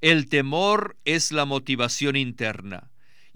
El 0.00 0.28
temor 0.28 0.96
es 1.04 1.32
la 1.32 1.44
motivación 1.44 2.16
interna 2.16 2.87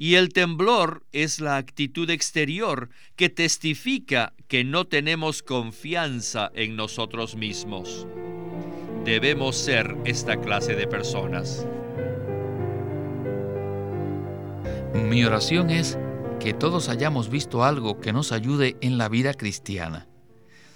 y 0.02 0.16
el 0.16 0.30
temblor 0.30 1.04
es 1.12 1.38
la 1.38 1.58
actitud 1.58 2.10
exterior 2.10 2.90
que 3.14 3.28
testifica 3.28 4.32
que 4.48 4.64
no 4.64 4.84
tenemos 4.84 5.44
confianza 5.44 6.50
en 6.56 6.74
nosotros 6.74 7.36
mismos. 7.36 8.08
Debemos 9.04 9.54
ser 9.56 9.96
esta 10.04 10.40
clase 10.40 10.74
de 10.74 10.88
personas. 10.88 11.64
Mi 14.92 15.24
oración 15.24 15.70
es 15.70 15.96
que 16.40 16.52
todos 16.52 16.88
hayamos 16.88 17.30
visto 17.30 17.62
algo 17.62 18.00
que 18.00 18.12
nos 18.12 18.32
ayude 18.32 18.76
en 18.80 18.98
la 18.98 19.08
vida 19.08 19.34
cristiana 19.34 20.08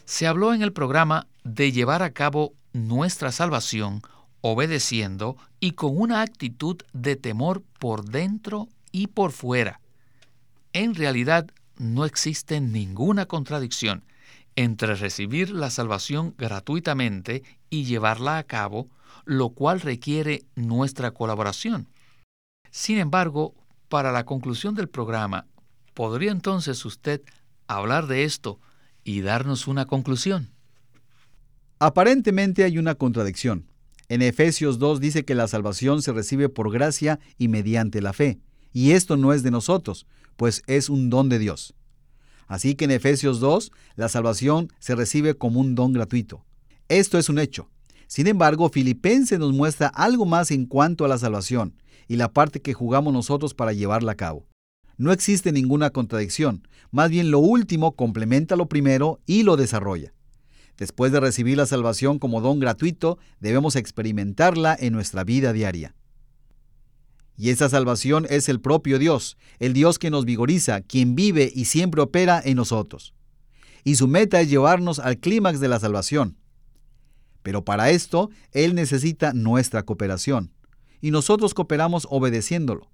se 0.05 0.29
habló 0.29 0.55
en 0.55 0.63
el 0.63 0.73
programa 0.73 1.27
de 1.43 1.73
llevar 1.73 2.05
a 2.05 2.13
cabo 2.13 2.55
nuestra 2.73 3.33
salvación 3.33 4.03
obedeciendo 4.41 5.37
y 5.59 5.73
con 5.73 5.99
una 6.01 6.21
actitud 6.21 6.77
de 6.93 7.17
temor 7.17 7.65
por 7.81 8.05
dentro 8.05 8.69
y 8.97 9.09
por 9.09 9.33
fuera. 9.33 9.81
En 10.73 10.95
realidad 10.95 11.51
no 11.77 12.07
existe 12.07 12.63
ninguna 12.63 13.27
contradicción 13.27 14.05
entre 14.57 14.95
recibir 14.95 15.51
la 15.51 15.69
salvación 15.69 16.35
gratuitamente 16.39 17.43
y 17.69 17.85
llevarla 17.85 18.39
a 18.39 18.45
cabo, 18.45 18.89
lo 19.27 19.51
cual 19.51 19.83
requiere 19.83 20.45
nuestra 20.55 21.11
colaboración. 21.11 21.89
Sin 22.71 22.97
embargo, 22.97 23.55
para 23.91 24.13
la 24.13 24.25
conclusión 24.25 24.75
del 24.75 24.89
programa, 24.89 25.47
¿podría 25.93 26.31
entonces 26.31 26.83
usted 26.87 27.21
hablar 27.67 28.07
de 28.07 28.25
esto 28.25 28.59
y 29.05 29.21
darnos 29.21 29.69
una 29.69 29.85
conclusión. 29.85 30.49
Aparentemente 31.79 32.65
hay 32.65 32.79
una 32.79 32.95
contradicción. 32.95 33.67
En 34.09 34.23
Efesios 34.23 34.79
2 34.79 35.01
dice 35.01 35.25
que 35.25 35.35
la 35.35 35.49
salvación 35.49 36.01
se 36.01 36.13
recibe 36.13 36.49
por 36.49 36.73
gracia 36.73 37.19
y 37.37 37.49
mediante 37.49 38.01
la 38.01 38.13
fe, 38.13 38.39
y 38.77 38.93
esto 38.93 39.17
no 39.17 39.33
es 39.33 39.43
de 39.43 39.51
nosotros, 39.51 40.07
pues 40.37 40.63
es 40.67 40.91
un 40.91 41.09
don 41.09 41.31
de 41.31 41.39
Dios. 41.39 41.73
Así 42.47 42.75
que 42.75 42.85
en 42.85 42.91
Efesios 42.91 43.41
2 43.41 43.73
la 43.95 44.11
salvación 44.11 44.71
se 44.81 44.95
recibe 44.95 45.33
como 45.33 45.61
un 45.61 45.75
don 45.75 45.95
gratuito. 45.95 46.45
Esto 46.91 47.17
es 47.17 47.31
un 47.31 47.39
hecho. 47.39 47.71
Sin 48.07 48.27
embargo, 48.27 48.69
Filipenses 48.69 49.39
nos 49.39 49.55
muestra 49.55 49.87
algo 49.87 50.27
más 50.27 50.51
en 50.51 50.67
cuanto 50.67 51.07
a 51.07 51.09
la 51.09 51.17
salvación 51.17 51.81
y 52.07 52.17
la 52.17 52.35
parte 52.35 52.61
que 52.61 52.75
jugamos 52.75 53.15
nosotros 53.15 53.55
para 53.55 53.73
llevarla 53.73 54.13
a 54.13 54.17
cabo. 54.17 54.47
No 54.99 55.11
existe 55.11 55.53
ninguna 55.53 55.89
contradicción, 55.89 56.69
más 56.91 57.09
bien 57.09 57.31
lo 57.31 57.39
último 57.39 57.97
complementa 57.97 58.57
lo 58.57 58.69
primero 58.69 59.21
y 59.25 59.43
lo 59.43 59.57
desarrolla. 59.57 60.13
Después 60.77 61.13
de 61.13 61.21
recibir 61.21 61.57
la 61.57 61.65
salvación 61.65 62.19
como 62.19 62.43
don 62.43 62.61
gratuito, 62.61 63.17
debemos 63.41 63.75
experimentarla 63.75 64.77
en 64.79 64.93
nuestra 64.93 65.25
vida 65.25 65.55
diaria. 65.55 65.95
Y 67.37 67.51
esa 67.51 67.69
salvación 67.69 68.27
es 68.31 68.49
el 68.49 68.61
propio 68.61 68.99
Dios, 68.99 69.37
el 69.59 69.73
Dios 69.73 69.99
que 69.99 70.11
nos 70.11 70.25
vigoriza, 70.25 70.81
quien 70.81 71.15
vive 71.15 71.53
y 71.55 71.67
siempre 71.67 72.01
opera 72.01 72.41
en 72.45 72.57
nosotros. 72.57 73.13
Y 73.85 73.97
su 73.97 74.09
meta 74.09 74.41
es 74.41 74.51
llevarnos 74.51 74.99
al 74.99 75.19
clímax 75.19 75.61
de 75.61 75.69
la 75.69 75.79
salvación. 75.79 76.37
Pero 77.43 77.65
para 77.65 77.91
esto, 77.91 78.31
Él 78.53 78.75
necesita 78.75 79.33
nuestra 79.33 79.85
cooperación. 79.85 80.53
Y 81.01 81.11
nosotros 81.11 81.55
cooperamos 81.55 82.07
obedeciéndolo. 82.11 82.91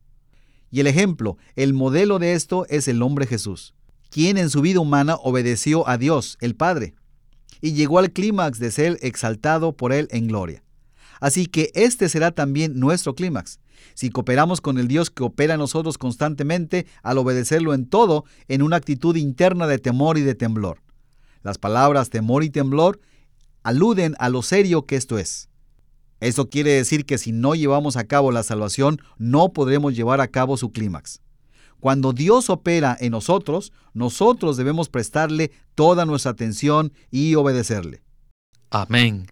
Y 0.71 0.81
el 0.81 0.87
ejemplo, 0.87 1.39
el 1.55 1.73
modelo 1.73 2.19
de 2.19 2.35
esto 2.35 2.67
es 2.69 2.89
el 2.89 3.01
hombre 3.03 3.27
Jesús, 3.27 3.75
quien 4.11 4.37
en 4.39 4.51
su 4.51 4.61
vida 4.61 4.81
humana 4.81 5.17
obedeció 5.23 5.89
a 5.89 5.99
Dios, 5.99 6.37
el 6.41 6.57
Padre, 6.57 6.95
y 7.61 7.73
llegó 7.73 7.99
al 7.99 8.13
clímax 8.13 8.59
de 8.59 8.71
ser 8.71 8.99
exaltado 9.03 9.77
por 9.77 9.93
Él 9.93 10.09
en 10.11 10.27
gloria. 10.27 10.65
Así 11.23 11.47
que 11.47 11.71
este 11.77 12.09
será 12.09 12.33
también 12.33 12.81
nuestro 12.81 13.15
clímax, 13.15 13.61
si 13.95 14.11
cooperamos 14.11 14.61
con 14.61 14.77
el 14.77 14.89
Dios 14.89 15.09
que 15.09 15.23
opera 15.23 15.55
en 15.55 15.61
nosotros 15.61 15.97
constantemente 15.97 16.85
al 17.05 17.17
obedecerlo 17.17 17.75
en 17.75 17.87
todo, 17.87 18.25
en 18.49 18.61
una 18.61 18.75
actitud 18.75 19.15
interna 19.15 19.69
de 19.69 19.79
temor 19.79 20.19
y 20.19 20.23
de 20.23 20.35
temblor. 20.35 20.83
Las 21.45 21.59
palabras 21.59 22.11
temor 22.11 22.43
y 22.43 22.51
temblor 22.51 22.99
aluden 23.63 24.17
a 24.19 24.31
lo 24.31 24.43
serio 24.43 24.85
que 24.85 24.97
esto 24.97 25.17
es. 25.17 25.49
Eso 26.19 26.51
quiere 26.51 26.73
decir 26.73 27.07
que 27.07 27.19
si 27.19 27.31
no 27.31 27.55
llevamos 27.55 27.97
a 27.97 28.03
cabo 28.03 28.33
la 28.33 28.43
salvación, 28.43 29.01
no 29.17 29.53
podremos 29.53 29.95
llevar 29.95 30.21
a 30.21 30.27
cabo 30.27 30.57
su 30.57 30.73
clímax. 30.73 31.21
Cuando 31.79 32.13
Dios 32.13 32.51
opera 32.51 32.97
en 32.99 33.13
nosotros, 33.13 33.73
nosotros 33.95 34.57
debemos 34.57 34.89
prestarle 34.89 35.53
toda 35.77 36.05
nuestra 36.05 36.33
atención 36.33 36.93
y 37.13 37.37
obedecerle. 37.37 38.03
Amén. 38.71 39.29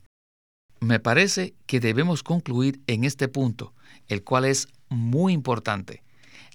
Me 0.81 0.99
parece 0.99 1.55
que 1.67 1.79
debemos 1.79 2.23
concluir 2.23 2.81
en 2.87 3.05
este 3.05 3.29
punto, 3.29 3.75
el 4.09 4.25
cual 4.25 4.47
es 4.47 4.69
muy 4.89 5.35
importante. 5.35 6.03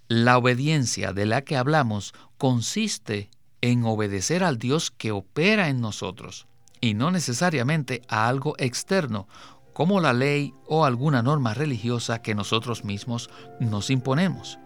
La 0.08 0.38
obediencia 0.38 1.14
de 1.14 1.28
la 1.28 1.44
que 1.44 1.56
hablamos 1.56 2.14
consiste 2.38 3.30
en 3.62 3.84
obedecer 3.86 4.44
al 4.44 4.58
Dios 4.58 4.92
que 4.92 5.12
opera 5.12 5.70
en 5.70 5.80
nosotros 5.80 6.48
y 6.82 6.96
no 6.96 7.12
necesariamente 7.12 8.02
a 8.08 8.28
algo 8.28 8.56
externo, 8.58 9.28
como 9.74 10.00
la 10.00 10.14
ley 10.14 10.54
o 10.68 10.86
alguna 10.86 11.22
norma 11.22 11.54
religiosa 11.54 12.22
que 12.22 12.36
nosotros 12.36 12.84
mismos 12.84 13.30
nos 13.60 13.90
imponemos. 13.90 14.58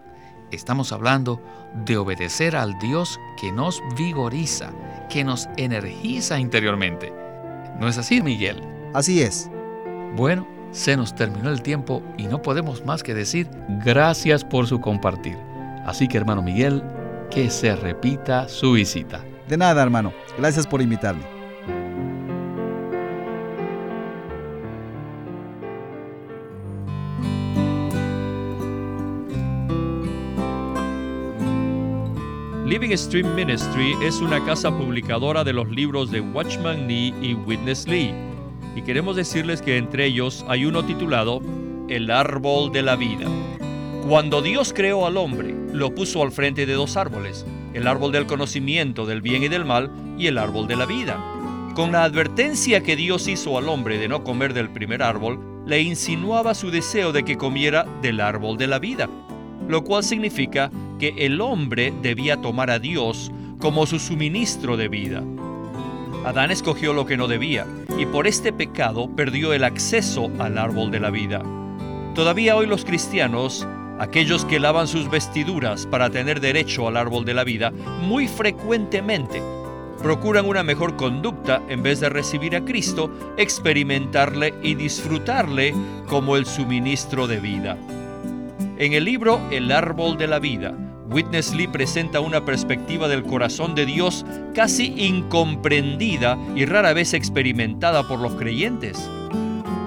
Estamos 0.52 0.92
hablando 0.92 1.40
de 1.84 1.96
obedecer 1.96 2.56
al 2.56 2.78
Dios 2.78 3.18
que 3.40 3.52
nos 3.52 3.80
vigoriza, 3.96 4.72
que 5.08 5.22
nos 5.22 5.48
energiza 5.56 6.38
interiormente. 6.38 7.12
¿No 7.78 7.88
es 7.88 7.98
así, 7.98 8.20
Miguel? 8.20 8.79
Así 8.92 9.22
es. 9.22 9.50
Bueno, 10.16 10.46
se 10.72 10.96
nos 10.96 11.14
terminó 11.14 11.50
el 11.50 11.62
tiempo 11.62 12.02
y 12.18 12.24
no 12.24 12.42
podemos 12.42 12.84
más 12.84 13.02
que 13.02 13.14
decir 13.14 13.48
gracias 13.84 14.44
por 14.44 14.66
su 14.66 14.80
compartir. 14.80 15.36
Así 15.86 16.08
que, 16.08 16.18
hermano 16.18 16.42
Miguel, 16.42 16.82
que 17.30 17.50
se 17.50 17.74
repita 17.76 18.48
su 18.48 18.72
visita. 18.72 19.24
De 19.48 19.56
nada, 19.56 19.82
hermano. 19.82 20.12
Gracias 20.38 20.66
por 20.66 20.82
invitarme. 20.82 21.22
Living 32.66 32.96
Stream 32.96 33.34
Ministry 33.34 33.94
es 34.00 34.20
una 34.20 34.44
casa 34.44 34.70
publicadora 34.70 35.42
de 35.42 35.52
los 35.52 35.68
libros 35.68 36.12
de 36.12 36.20
Watchman 36.20 36.86
Nee 36.86 37.12
y 37.20 37.34
Witness 37.34 37.88
Lee. 37.88 38.29
Y 38.76 38.82
queremos 38.82 39.16
decirles 39.16 39.62
que 39.62 39.76
entre 39.76 40.06
ellos 40.06 40.44
hay 40.48 40.64
uno 40.64 40.84
titulado 40.84 41.40
El 41.88 42.10
árbol 42.10 42.72
de 42.72 42.82
la 42.82 42.96
vida. 42.96 43.26
Cuando 44.08 44.42
Dios 44.42 44.72
creó 44.72 45.06
al 45.06 45.16
hombre, 45.16 45.54
lo 45.72 45.94
puso 45.94 46.22
al 46.22 46.32
frente 46.32 46.66
de 46.66 46.74
dos 46.74 46.96
árboles, 46.96 47.44
el 47.74 47.86
árbol 47.86 48.12
del 48.12 48.26
conocimiento 48.26 49.06
del 49.06 49.20
bien 49.20 49.42
y 49.42 49.48
del 49.48 49.64
mal 49.64 49.90
y 50.18 50.26
el 50.26 50.38
árbol 50.38 50.66
de 50.66 50.76
la 50.76 50.86
vida. 50.86 51.18
Con 51.74 51.92
la 51.92 52.04
advertencia 52.04 52.82
que 52.82 52.96
Dios 52.96 53.28
hizo 53.28 53.56
al 53.56 53.68
hombre 53.68 53.98
de 53.98 54.08
no 54.08 54.24
comer 54.24 54.54
del 54.54 54.70
primer 54.70 55.02
árbol, 55.02 55.38
le 55.66 55.80
insinuaba 55.82 56.54
su 56.54 56.70
deseo 56.70 57.12
de 57.12 57.24
que 57.24 57.36
comiera 57.36 57.86
del 58.02 58.20
árbol 58.20 58.56
de 58.56 58.66
la 58.66 58.78
vida, 58.78 59.08
lo 59.68 59.84
cual 59.84 60.02
significa 60.02 60.70
que 60.98 61.14
el 61.18 61.40
hombre 61.40 61.92
debía 62.02 62.36
tomar 62.38 62.70
a 62.70 62.78
Dios 62.78 63.30
como 63.58 63.86
su 63.86 63.98
suministro 63.98 64.76
de 64.76 64.88
vida. 64.88 65.22
Adán 66.24 66.50
escogió 66.50 66.92
lo 66.92 67.06
que 67.06 67.16
no 67.16 67.28
debía 67.28 67.66
y 67.98 68.06
por 68.06 68.26
este 68.26 68.52
pecado 68.52 69.08
perdió 69.14 69.52
el 69.52 69.64
acceso 69.64 70.30
al 70.38 70.58
árbol 70.58 70.90
de 70.90 71.00
la 71.00 71.10
vida. 71.10 71.42
Todavía 72.14 72.56
hoy 72.56 72.66
los 72.66 72.84
cristianos, 72.84 73.66
aquellos 73.98 74.44
que 74.44 74.60
lavan 74.60 74.86
sus 74.86 75.10
vestiduras 75.10 75.86
para 75.86 76.10
tener 76.10 76.40
derecho 76.40 76.88
al 76.88 76.96
árbol 76.96 77.24
de 77.24 77.34
la 77.34 77.44
vida, 77.44 77.70
muy 78.02 78.28
frecuentemente 78.28 79.42
procuran 80.02 80.46
una 80.46 80.62
mejor 80.62 80.96
conducta 80.96 81.62
en 81.68 81.82
vez 81.82 82.00
de 82.00 82.08
recibir 82.08 82.56
a 82.56 82.64
Cristo, 82.64 83.10
experimentarle 83.36 84.54
y 84.62 84.74
disfrutarle 84.74 85.74
como 86.08 86.36
el 86.36 86.46
suministro 86.46 87.26
de 87.26 87.38
vida. 87.38 87.76
En 88.78 88.94
el 88.94 89.04
libro 89.04 89.40
El 89.50 89.70
árbol 89.72 90.16
de 90.16 90.26
la 90.26 90.38
vida, 90.38 90.74
Witness 91.10 91.52
Lee 91.54 91.66
presenta 91.66 92.20
una 92.20 92.44
perspectiva 92.44 93.08
del 93.08 93.24
corazón 93.24 93.74
de 93.74 93.84
Dios 93.84 94.24
casi 94.54 94.94
incomprendida 94.96 96.38
y 96.54 96.66
rara 96.66 96.92
vez 96.92 97.14
experimentada 97.14 98.06
por 98.06 98.20
los 98.20 98.34
creyentes. 98.34 99.10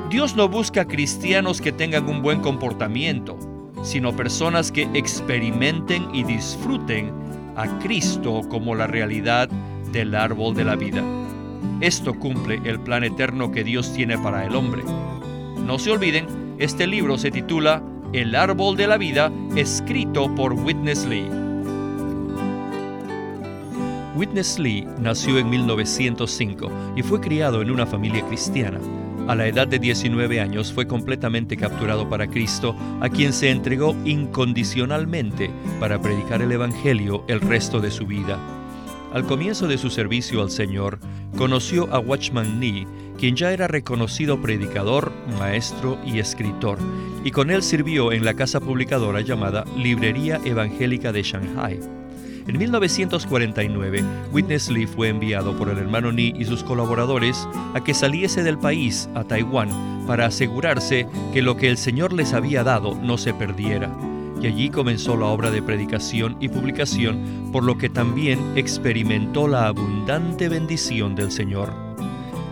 Dios 0.10 0.36
no 0.36 0.50
busca 0.50 0.86
cristianos 0.86 1.62
que 1.62 1.72
tengan 1.72 2.10
un 2.10 2.22
buen 2.22 2.42
comportamiento, 2.42 3.38
sino 3.84 4.14
personas 4.14 4.70
que 4.70 4.90
experimenten 4.94 6.14
y 6.14 6.24
disfruten 6.24 7.14
a 7.56 7.68
Cristo 7.80 8.42
como 8.50 8.76
la 8.76 8.88
realidad 8.88 9.48
del 9.94 10.16
árbol 10.16 10.54
de 10.54 10.66
la 10.66 10.76
vida. 10.76 11.04
Esto 11.80 12.14
cumple 12.14 12.60
el 12.66 12.82
plan 12.82 13.06
eterno 13.06 13.50
que 13.50 13.64
Dios 13.64 13.94
tiene 13.94 14.18
para 14.18 14.46
el 14.46 14.56
hombre. 14.56 14.84
No 15.66 15.80
se 15.80 15.92
olviden, 15.92 16.56
este 16.60 16.86
libro 16.86 17.18
se 17.18 17.32
titula 17.32 17.82
el 18.14 18.36
árbol 18.36 18.78
de 18.78 18.86
la 18.86 18.98
vida, 18.98 19.32
escrito 19.56 20.34
por 20.36 20.54
Witness 20.54 21.06
Lee. 21.06 21.28
Witness 24.16 24.60
Lee 24.60 24.88
nació 25.00 25.40
en 25.40 25.50
1905 25.50 26.72
y 26.96 27.02
fue 27.02 27.20
criado 27.20 27.64
en 27.64 27.72
una 27.72 27.88
familia 27.88 28.24
cristiana. 28.28 28.80
A 29.28 29.36
la 29.36 29.48
edad 29.48 29.68
de 29.68 29.80
19 29.80 30.40
años 30.40 30.72
fue 30.72 30.86
completamente 30.86 31.58
capturado 31.58 32.08
para 32.08 32.28
Cristo, 32.28 32.76
a 33.02 33.10
quien 33.10 33.34
se 33.34 33.50
entregó 33.50 33.96
incondicionalmente 34.06 35.50
para 35.80 36.00
predicar 36.00 36.44
el 36.44 36.52
Evangelio 36.52 37.24
el 37.28 37.42
resto 37.42 37.80
de 37.80 37.90
su 37.90 38.06
vida. 38.06 38.38
Al 39.12 39.26
comienzo 39.26 39.68
de 39.68 39.80
su 39.80 39.90
servicio 39.90 40.42
al 40.42 40.52
Señor, 40.52 41.00
conoció 41.36 41.92
a 41.92 42.00
Watchman 42.00 42.60
Nee, 42.60 42.86
quien 43.18 43.36
ya 43.36 43.52
era 43.52 43.68
reconocido 43.68 44.42
predicador, 44.42 45.12
maestro 45.40 45.98
y 46.06 46.20
escritor, 46.20 46.78
y 47.24 47.32
con 47.32 47.52
él 47.52 47.64
sirvió 47.64 48.12
en 48.12 48.26
la 48.26 48.34
casa 48.34 48.60
publicadora 48.60 49.22
llamada 49.22 49.66
Librería 49.78 50.40
Evangélica 50.44 51.12
de 51.12 51.24
Shanghai. 51.24 51.80
En 52.48 52.58
1949, 52.58 54.04
Witness 54.32 54.70
Lee 54.70 54.88
fue 54.88 55.10
enviado 55.10 55.56
por 55.56 55.70
el 55.70 55.78
hermano 55.78 56.12
Ni 56.12 56.34
y 56.38 56.44
sus 56.44 56.64
colaboradores 56.64 57.48
a 57.74 57.84
que 57.84 57.94
saliese 57.94 58.44
del 58.44 58.58
país 58.58 59.10
a 59.16 59.24
Taiwán 59.24 60.06
para 60.06 60.26
asegurarse 60.26 61.08
que 61.32 61.42
lo 61.42 61.56
que 61.56 61.70
el 61.70 61.78
Señor 61.78 62.12
les 62.12 62.34
había 62.34 62.64
dado 62.64 62.96
no 62.96 63.18
se 63.18 63.34
perdiera 63.34 63.90
y 64.44 64.48
allí 64.48 64.70
comenzó 64.70 65.16
la 65.16 65.28
obra 65.28 65.52
de 65.52 65.62
predicación 65.62 66.36
y 66.42 66.50
publicación, 66.50 67.50
por 67.54 67.64
lo 67.64 67.78
que 67.78 67.90
también 67.90 68.58
experimentó 68.58 69.48
la 69.48 69.68
abundante 69.68 70.50
bendición 70.50 71.16
del 71.16 71.32
Señor. 71.32 71.83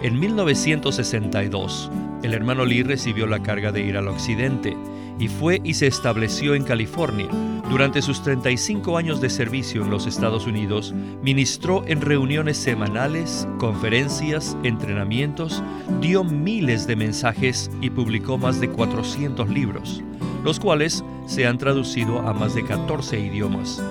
En 0.01 0.19
1962, 0.19 1.91
el 2.23 2.33
hermano 2.33 2.65
Lee 2.65 2.83
recibió 2.83 3.27
la 3.27 3.41
carga 3.43 3.71
de 3.71 3.81
ir 3.81 3.97
al 3.97 4.07
occidente 4.07 4.75
y 5.19 5.27
fue 5.27 5.61
y 5.63 5.75
se 5.75 5.87
estableció 5.87 6.55
en 6.55 6.63
California. 6.63 7.27
Durante 7.69 8.01
sus 8.01 8.23
35 8.23 8.97
años 8.97 9.21
de 9.21 9.29
servicio 9.29 9.83
en 9.83 9.91
los 9.91 10.07
Estados 10.07 10.47
Unidos, 10.47 10.93
ministró 11.21 11.83
en 11.87 12.01
reuniones 12.01 12.57
semanales, 12.57 13.47
conferencias, 13.59 14.57
entrenamientos, 14.63 15.61
dio 16.01 16.23
miles 16.23 16.87
de 16.87 16.95
mensajes 16.95 17.69
y 17.81 17.89
publicó 17.91 18.37
más 18.37 18.59
de 18.59 18.69
400 18.69 19.49
libros 19.49 20.03
los 20.43 20.59
cuales 20.59 21.03
se 21.25 21.45
han 21.45 21.57
traducido 21.57 22.19
a 22.19 22.33
más 22.33 22.55
de 22.55 22.63
14 22.63 23.19
idiomas. 23.19 23.81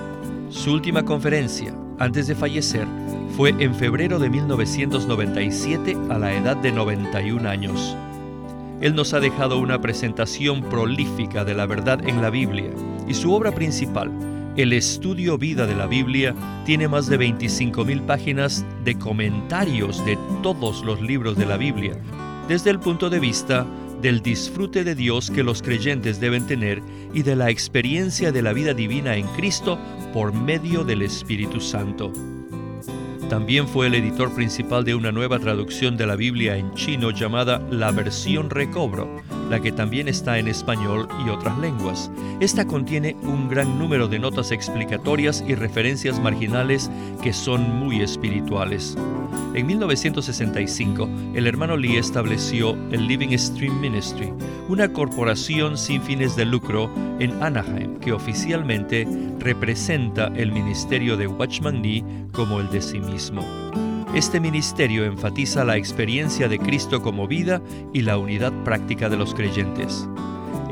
Su 0.51 0.73
última 0.73 1.05
conferencia, 1.05 1.75
antes 1.99 2.27
de 2.27 2.35
fallecer, 2.35 2.87
fue 3.37 3.55
en 3.59 3.75
febrero 3.75 4.19
de 4.19 4.31
1997 4.31 5.97
a 6.11 6.19
la 6.19 6.35
edad 6.35 6.57
de 6.57 6.73
91 6.73 7.49
años. 7.49 7.97
Él 8.81 8.95
nos 8.95 9.12
ha 9.12 9.21
dejado 9.21 9.59
una 9.59 9.81
presentación 9.81 10.62
prolífica 10.62 11.45
de 11.45 11.55
la 11.55 11.66
verdad 11.66 12.07
en 12.09 12.23
la 12.23 12.31
Biblia 12.31 12.71
y 13.07 13.14
su 13.14 13.33
obra 13.33 13.53
principal, 13.53 14.11
el 14.57 14.73
estudio 14.73 15.38
vida 15.38 15.66
de 15.66 15.75
la 15.75 15.87
Biblia, 15.87 16.35
tiene 16.64 16.88
más 16.88 17.07
de 17.07 17.19
25.000 17.19 18.07
páginas 18.07 18.64
de 18.85 18.99
comentarios 18.99 20.05
de 20.05 20.19
todos 20.43 20.85
los 20.85 21.01
libros 21.01 21.37
de 21.37 21.47
la 21.47 21.57
Biblia, 21.57 21.97
desde 22.49 22.71
el 22.71 22.81
punto 22.81 23.11
de 23.11 23.21
vista 23.21 23.66
del 24.01 24.23
disfrute 24.23 24.83
de 24.83 24.95
Dios 24.95 25.31
que 25.31 25.43
los 25.43 25.62
creyentes 25.62 26.21
deben 26.21 26.47
tener 26.47 26.83
y 27.12 27.23
de 27.23 27.37
la 27.37 27.51
experiencia 27.51 28.33
de 28.33 28.43
la 28.43 28.53
vida 28.53 28.73
divina 28.73 29.16
en 29.16 29.27
Cristo 29.29 29.79
por 30.12 30.33
medio 30.33 30.85
del 30.85 31.03
Espíritu 31.03 31.61
Santo. 31.61 32.12
También 33.31 33.69
fue 33.69 33.87
el 33.87 33.95
editor 33.95 34.35
principal 34.35 34.85
de 34.85 34.97
una 34.97 35.12
nueva 35.12 35.38
traducción 35.38 35.97
de 35.97 36.05
la 36.05 36.16
Biblia 36.16 36.57
en 36.57 36.75
chino 36.75 37.12
llamada 37.12 37.64
La 37.71 37.93
Versión 37.93 38.51
Recobro, 38.51 39.23
la 39.50 39.60
que 39.60 39.72
también 39.72 40.08
está 40.08 40.38
en 40.38 40.48
español 40.48 41.08
y 41.26 41.28
otras 41.28 41.58
lenguas. 41.58 42.10
Esta 42.38 42.66
contiene 42.66 43.16
un 43.22 43.48
gran 43.48 43.78
número 43.78 44.08
de 44.08 44.20
notas 44.20 44.52
explicatorias 44.52 45.44
y 45.46 45.54
referencias 45.54 46.20
marginales 46.20 46.90
que 47.22 47.32
son 47.32 47.68
muy 47.78 48.00
espirituales. 48.00 48.96
En 49.54 49.66
1965, 49.66 51.08
el 51.34 51.48
hermano 51.48 51.76
Lee 51.76 51.96
estableció 51.96 52.76
el 52.92 53.08
Living 53.08 53.36
Stream 53.36 53.80
Ministry, 53.80 54.32
una 54.68 54.92
corporación 54.92 55.76
sin 55.76 56.00
fines 56.00 56.36
de 56.36 56.44
lucro 56.44 56.88
en 57.18 57.42
Anaheim 57.42 57.98
que 57.98 58.12
oficialmente 58.12 59.08
representa 59.40 60.28
el 60.36 60.52
ministerio 60.52 61.16
de 61.16 61.26
Watchman 61.26 61.82
Nee 61.82 62.04
como 62.32 62.60
el 62.60 62.70
de 62.70 62.80
sí 62.80 63.00
mismo. 63.00 63.42
Este 64.14 64.40
ministerio 64.40 65.05
enfatiza 65.05 65.64
la 65.64 65.77
experiencia 65.77 66.49
de 66.49 66.59
Cristo 66.59 67.01
como 67.01 67.29
vida 67.29 67.62
y 67.94 68.03
la 68.03 68.18
unidad 68.18 68.53
práctica 68.64 69.09
de 69.09 69.16
los 69.16 69.35
creyentes. 69.35 70.09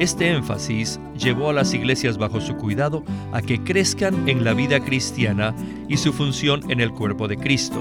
Este 0.00 0.32
énfasis 0.32 0.98
llevó 1.16 1.50
a 1.50 1.52
las 1.52 1.72
iglesias 1.72 2.18
bajo 2.18 2.40
su 2.40 2.56
cuidado 2.56 3.04
a 3.32 3.40
que 3.40 3.62
crezcan 3.62 4.28
en 4.28 4.44
la 4.44 4.54
vida 4.54 4.80
cristiana 4.80 5.54
y 5.88 5.98
su 5.98 6.12
función 6.12 6.68
en 6.68 6.80
el 6.80 6.92
cuerpo 6.92 7.28
de 7.28 7.36
Cristo. 7.36 7.80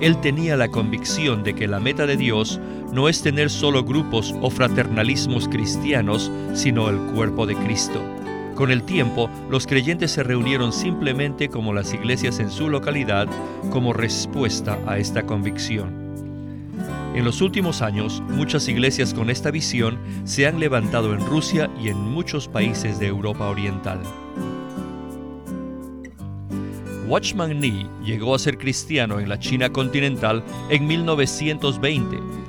Él 0.00 0.20
tenía 0.20 0.56
la 0.56 0.68
convicción 0.68 1.44
de 1.44 1.54
que 1.54 1.68
la 1.68 1.78
meta 1.78 2.04
de 2.06 2.16
Dios 2.16 2.60
no 2.92 3.08
es 3.08 3.22
tener 3.22 3.50
solo 3.50 3.84
grupos 3.84 4.34
o 4.40 4.50
fraternalismos 4.50 5.48
cristianos, 5.48 6.30
sino 6.54 6.88
el 6.88 6.98
cuerpo 7.12 7.46
de 7.46 7.54
Cristo. 7.54 8.02
Con 8.58 8.72
el 8.72 8.82
tiempo, 8.82 9.30
los 9.48 9.68
creyentes 9.68 10.10
se 10.10 10.24
reunieron 10.24 10.72
simplemente 10.72 11.48
como 11.48 11.72
las 11.72 11.94
iglesias 11.94 12.40
en 12.40 12.50
su 12.50 12.68
localidad 12.68 13.28
como 13.70 13.92
respuesta 13.92 14.76
a 14.84 14.98
esta 14.98 15.24
convicción. 15.24 16.74
En 17.14 17.24
los 17.24 17.40
últimos 17.40 17.82
años, 17.82 18.20
muchas 18.30 18.66
iglesias 18.66 19.14
con 19.14 19.30
esta 19.30 19.52
visión 19.52 19.96
se 20.24 20.48
han 20.48 20.58
levantado 20.58 21.14
en 21.14 21.24
Rusia 21.24 21.70
y 21.80 21.86
en 21.86 21.98
muchos 21.98 22.48
países 22.48 22.98
de 22.98 23.06
Europa 23.06 23.48
Oriental. 23.48 24.00
Watchman 27.06 27.60
Nee 27.60 27.86
llegó 28.04 28.34
a 28.34 28.40
ser 28.40 28.58
cristiano 28.58 29.20
en 29.20 29.28
la 29.28 29.38
China 29.38 29.70
continental 29.70 30.42
en 30.68 30.84
1920, 30.84 32.18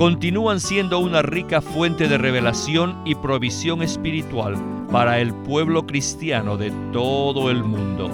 continúan 0.00 0.58
siendo 0.60 0.98
una 0.98 1.20
rica 1.20 1.60
fuente 1.60 2.08
de 2.08 2.16
revelación 2.16 2.96
y 3.04 3.14
provisión 3.16 3.82
espiritual 3.82 4.54
para 4.90 5.20
el 5.20 5.34
pueblo 5.34 5.86
cristiano 5.86 6.56
de 6.56 6.72
todo 6.90 7.50
el 7.50 7.62
mundo. 7.62 8.08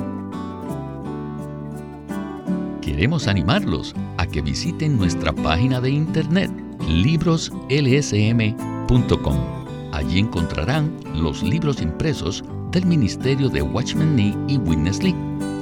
Queremos 2.80 3.28
animarlos 3.28 3.94
a 4.16 4.26
que 4.26 4.42
visiten 4.42 4.96
nuestra 4.96 5.32
página 5.32 5.80
de 5.80 5.90
internet 5.90 6.50
libroslsm.com 6.88 9.36
Allí 9.92 10.18
encontrarán 10.18 10.92
los 11.14 11.44
libros 11.44 11.80
impresos 11.80 12.42
del 12.72 12.84
Ministerio 12.84 13.48
de 13.48 13.62
Watchman 13.62 14.16
Nee 14.16 14.34
y 14.48 14.58
Witness 14.58 15.04
Lee, 15.04 15.14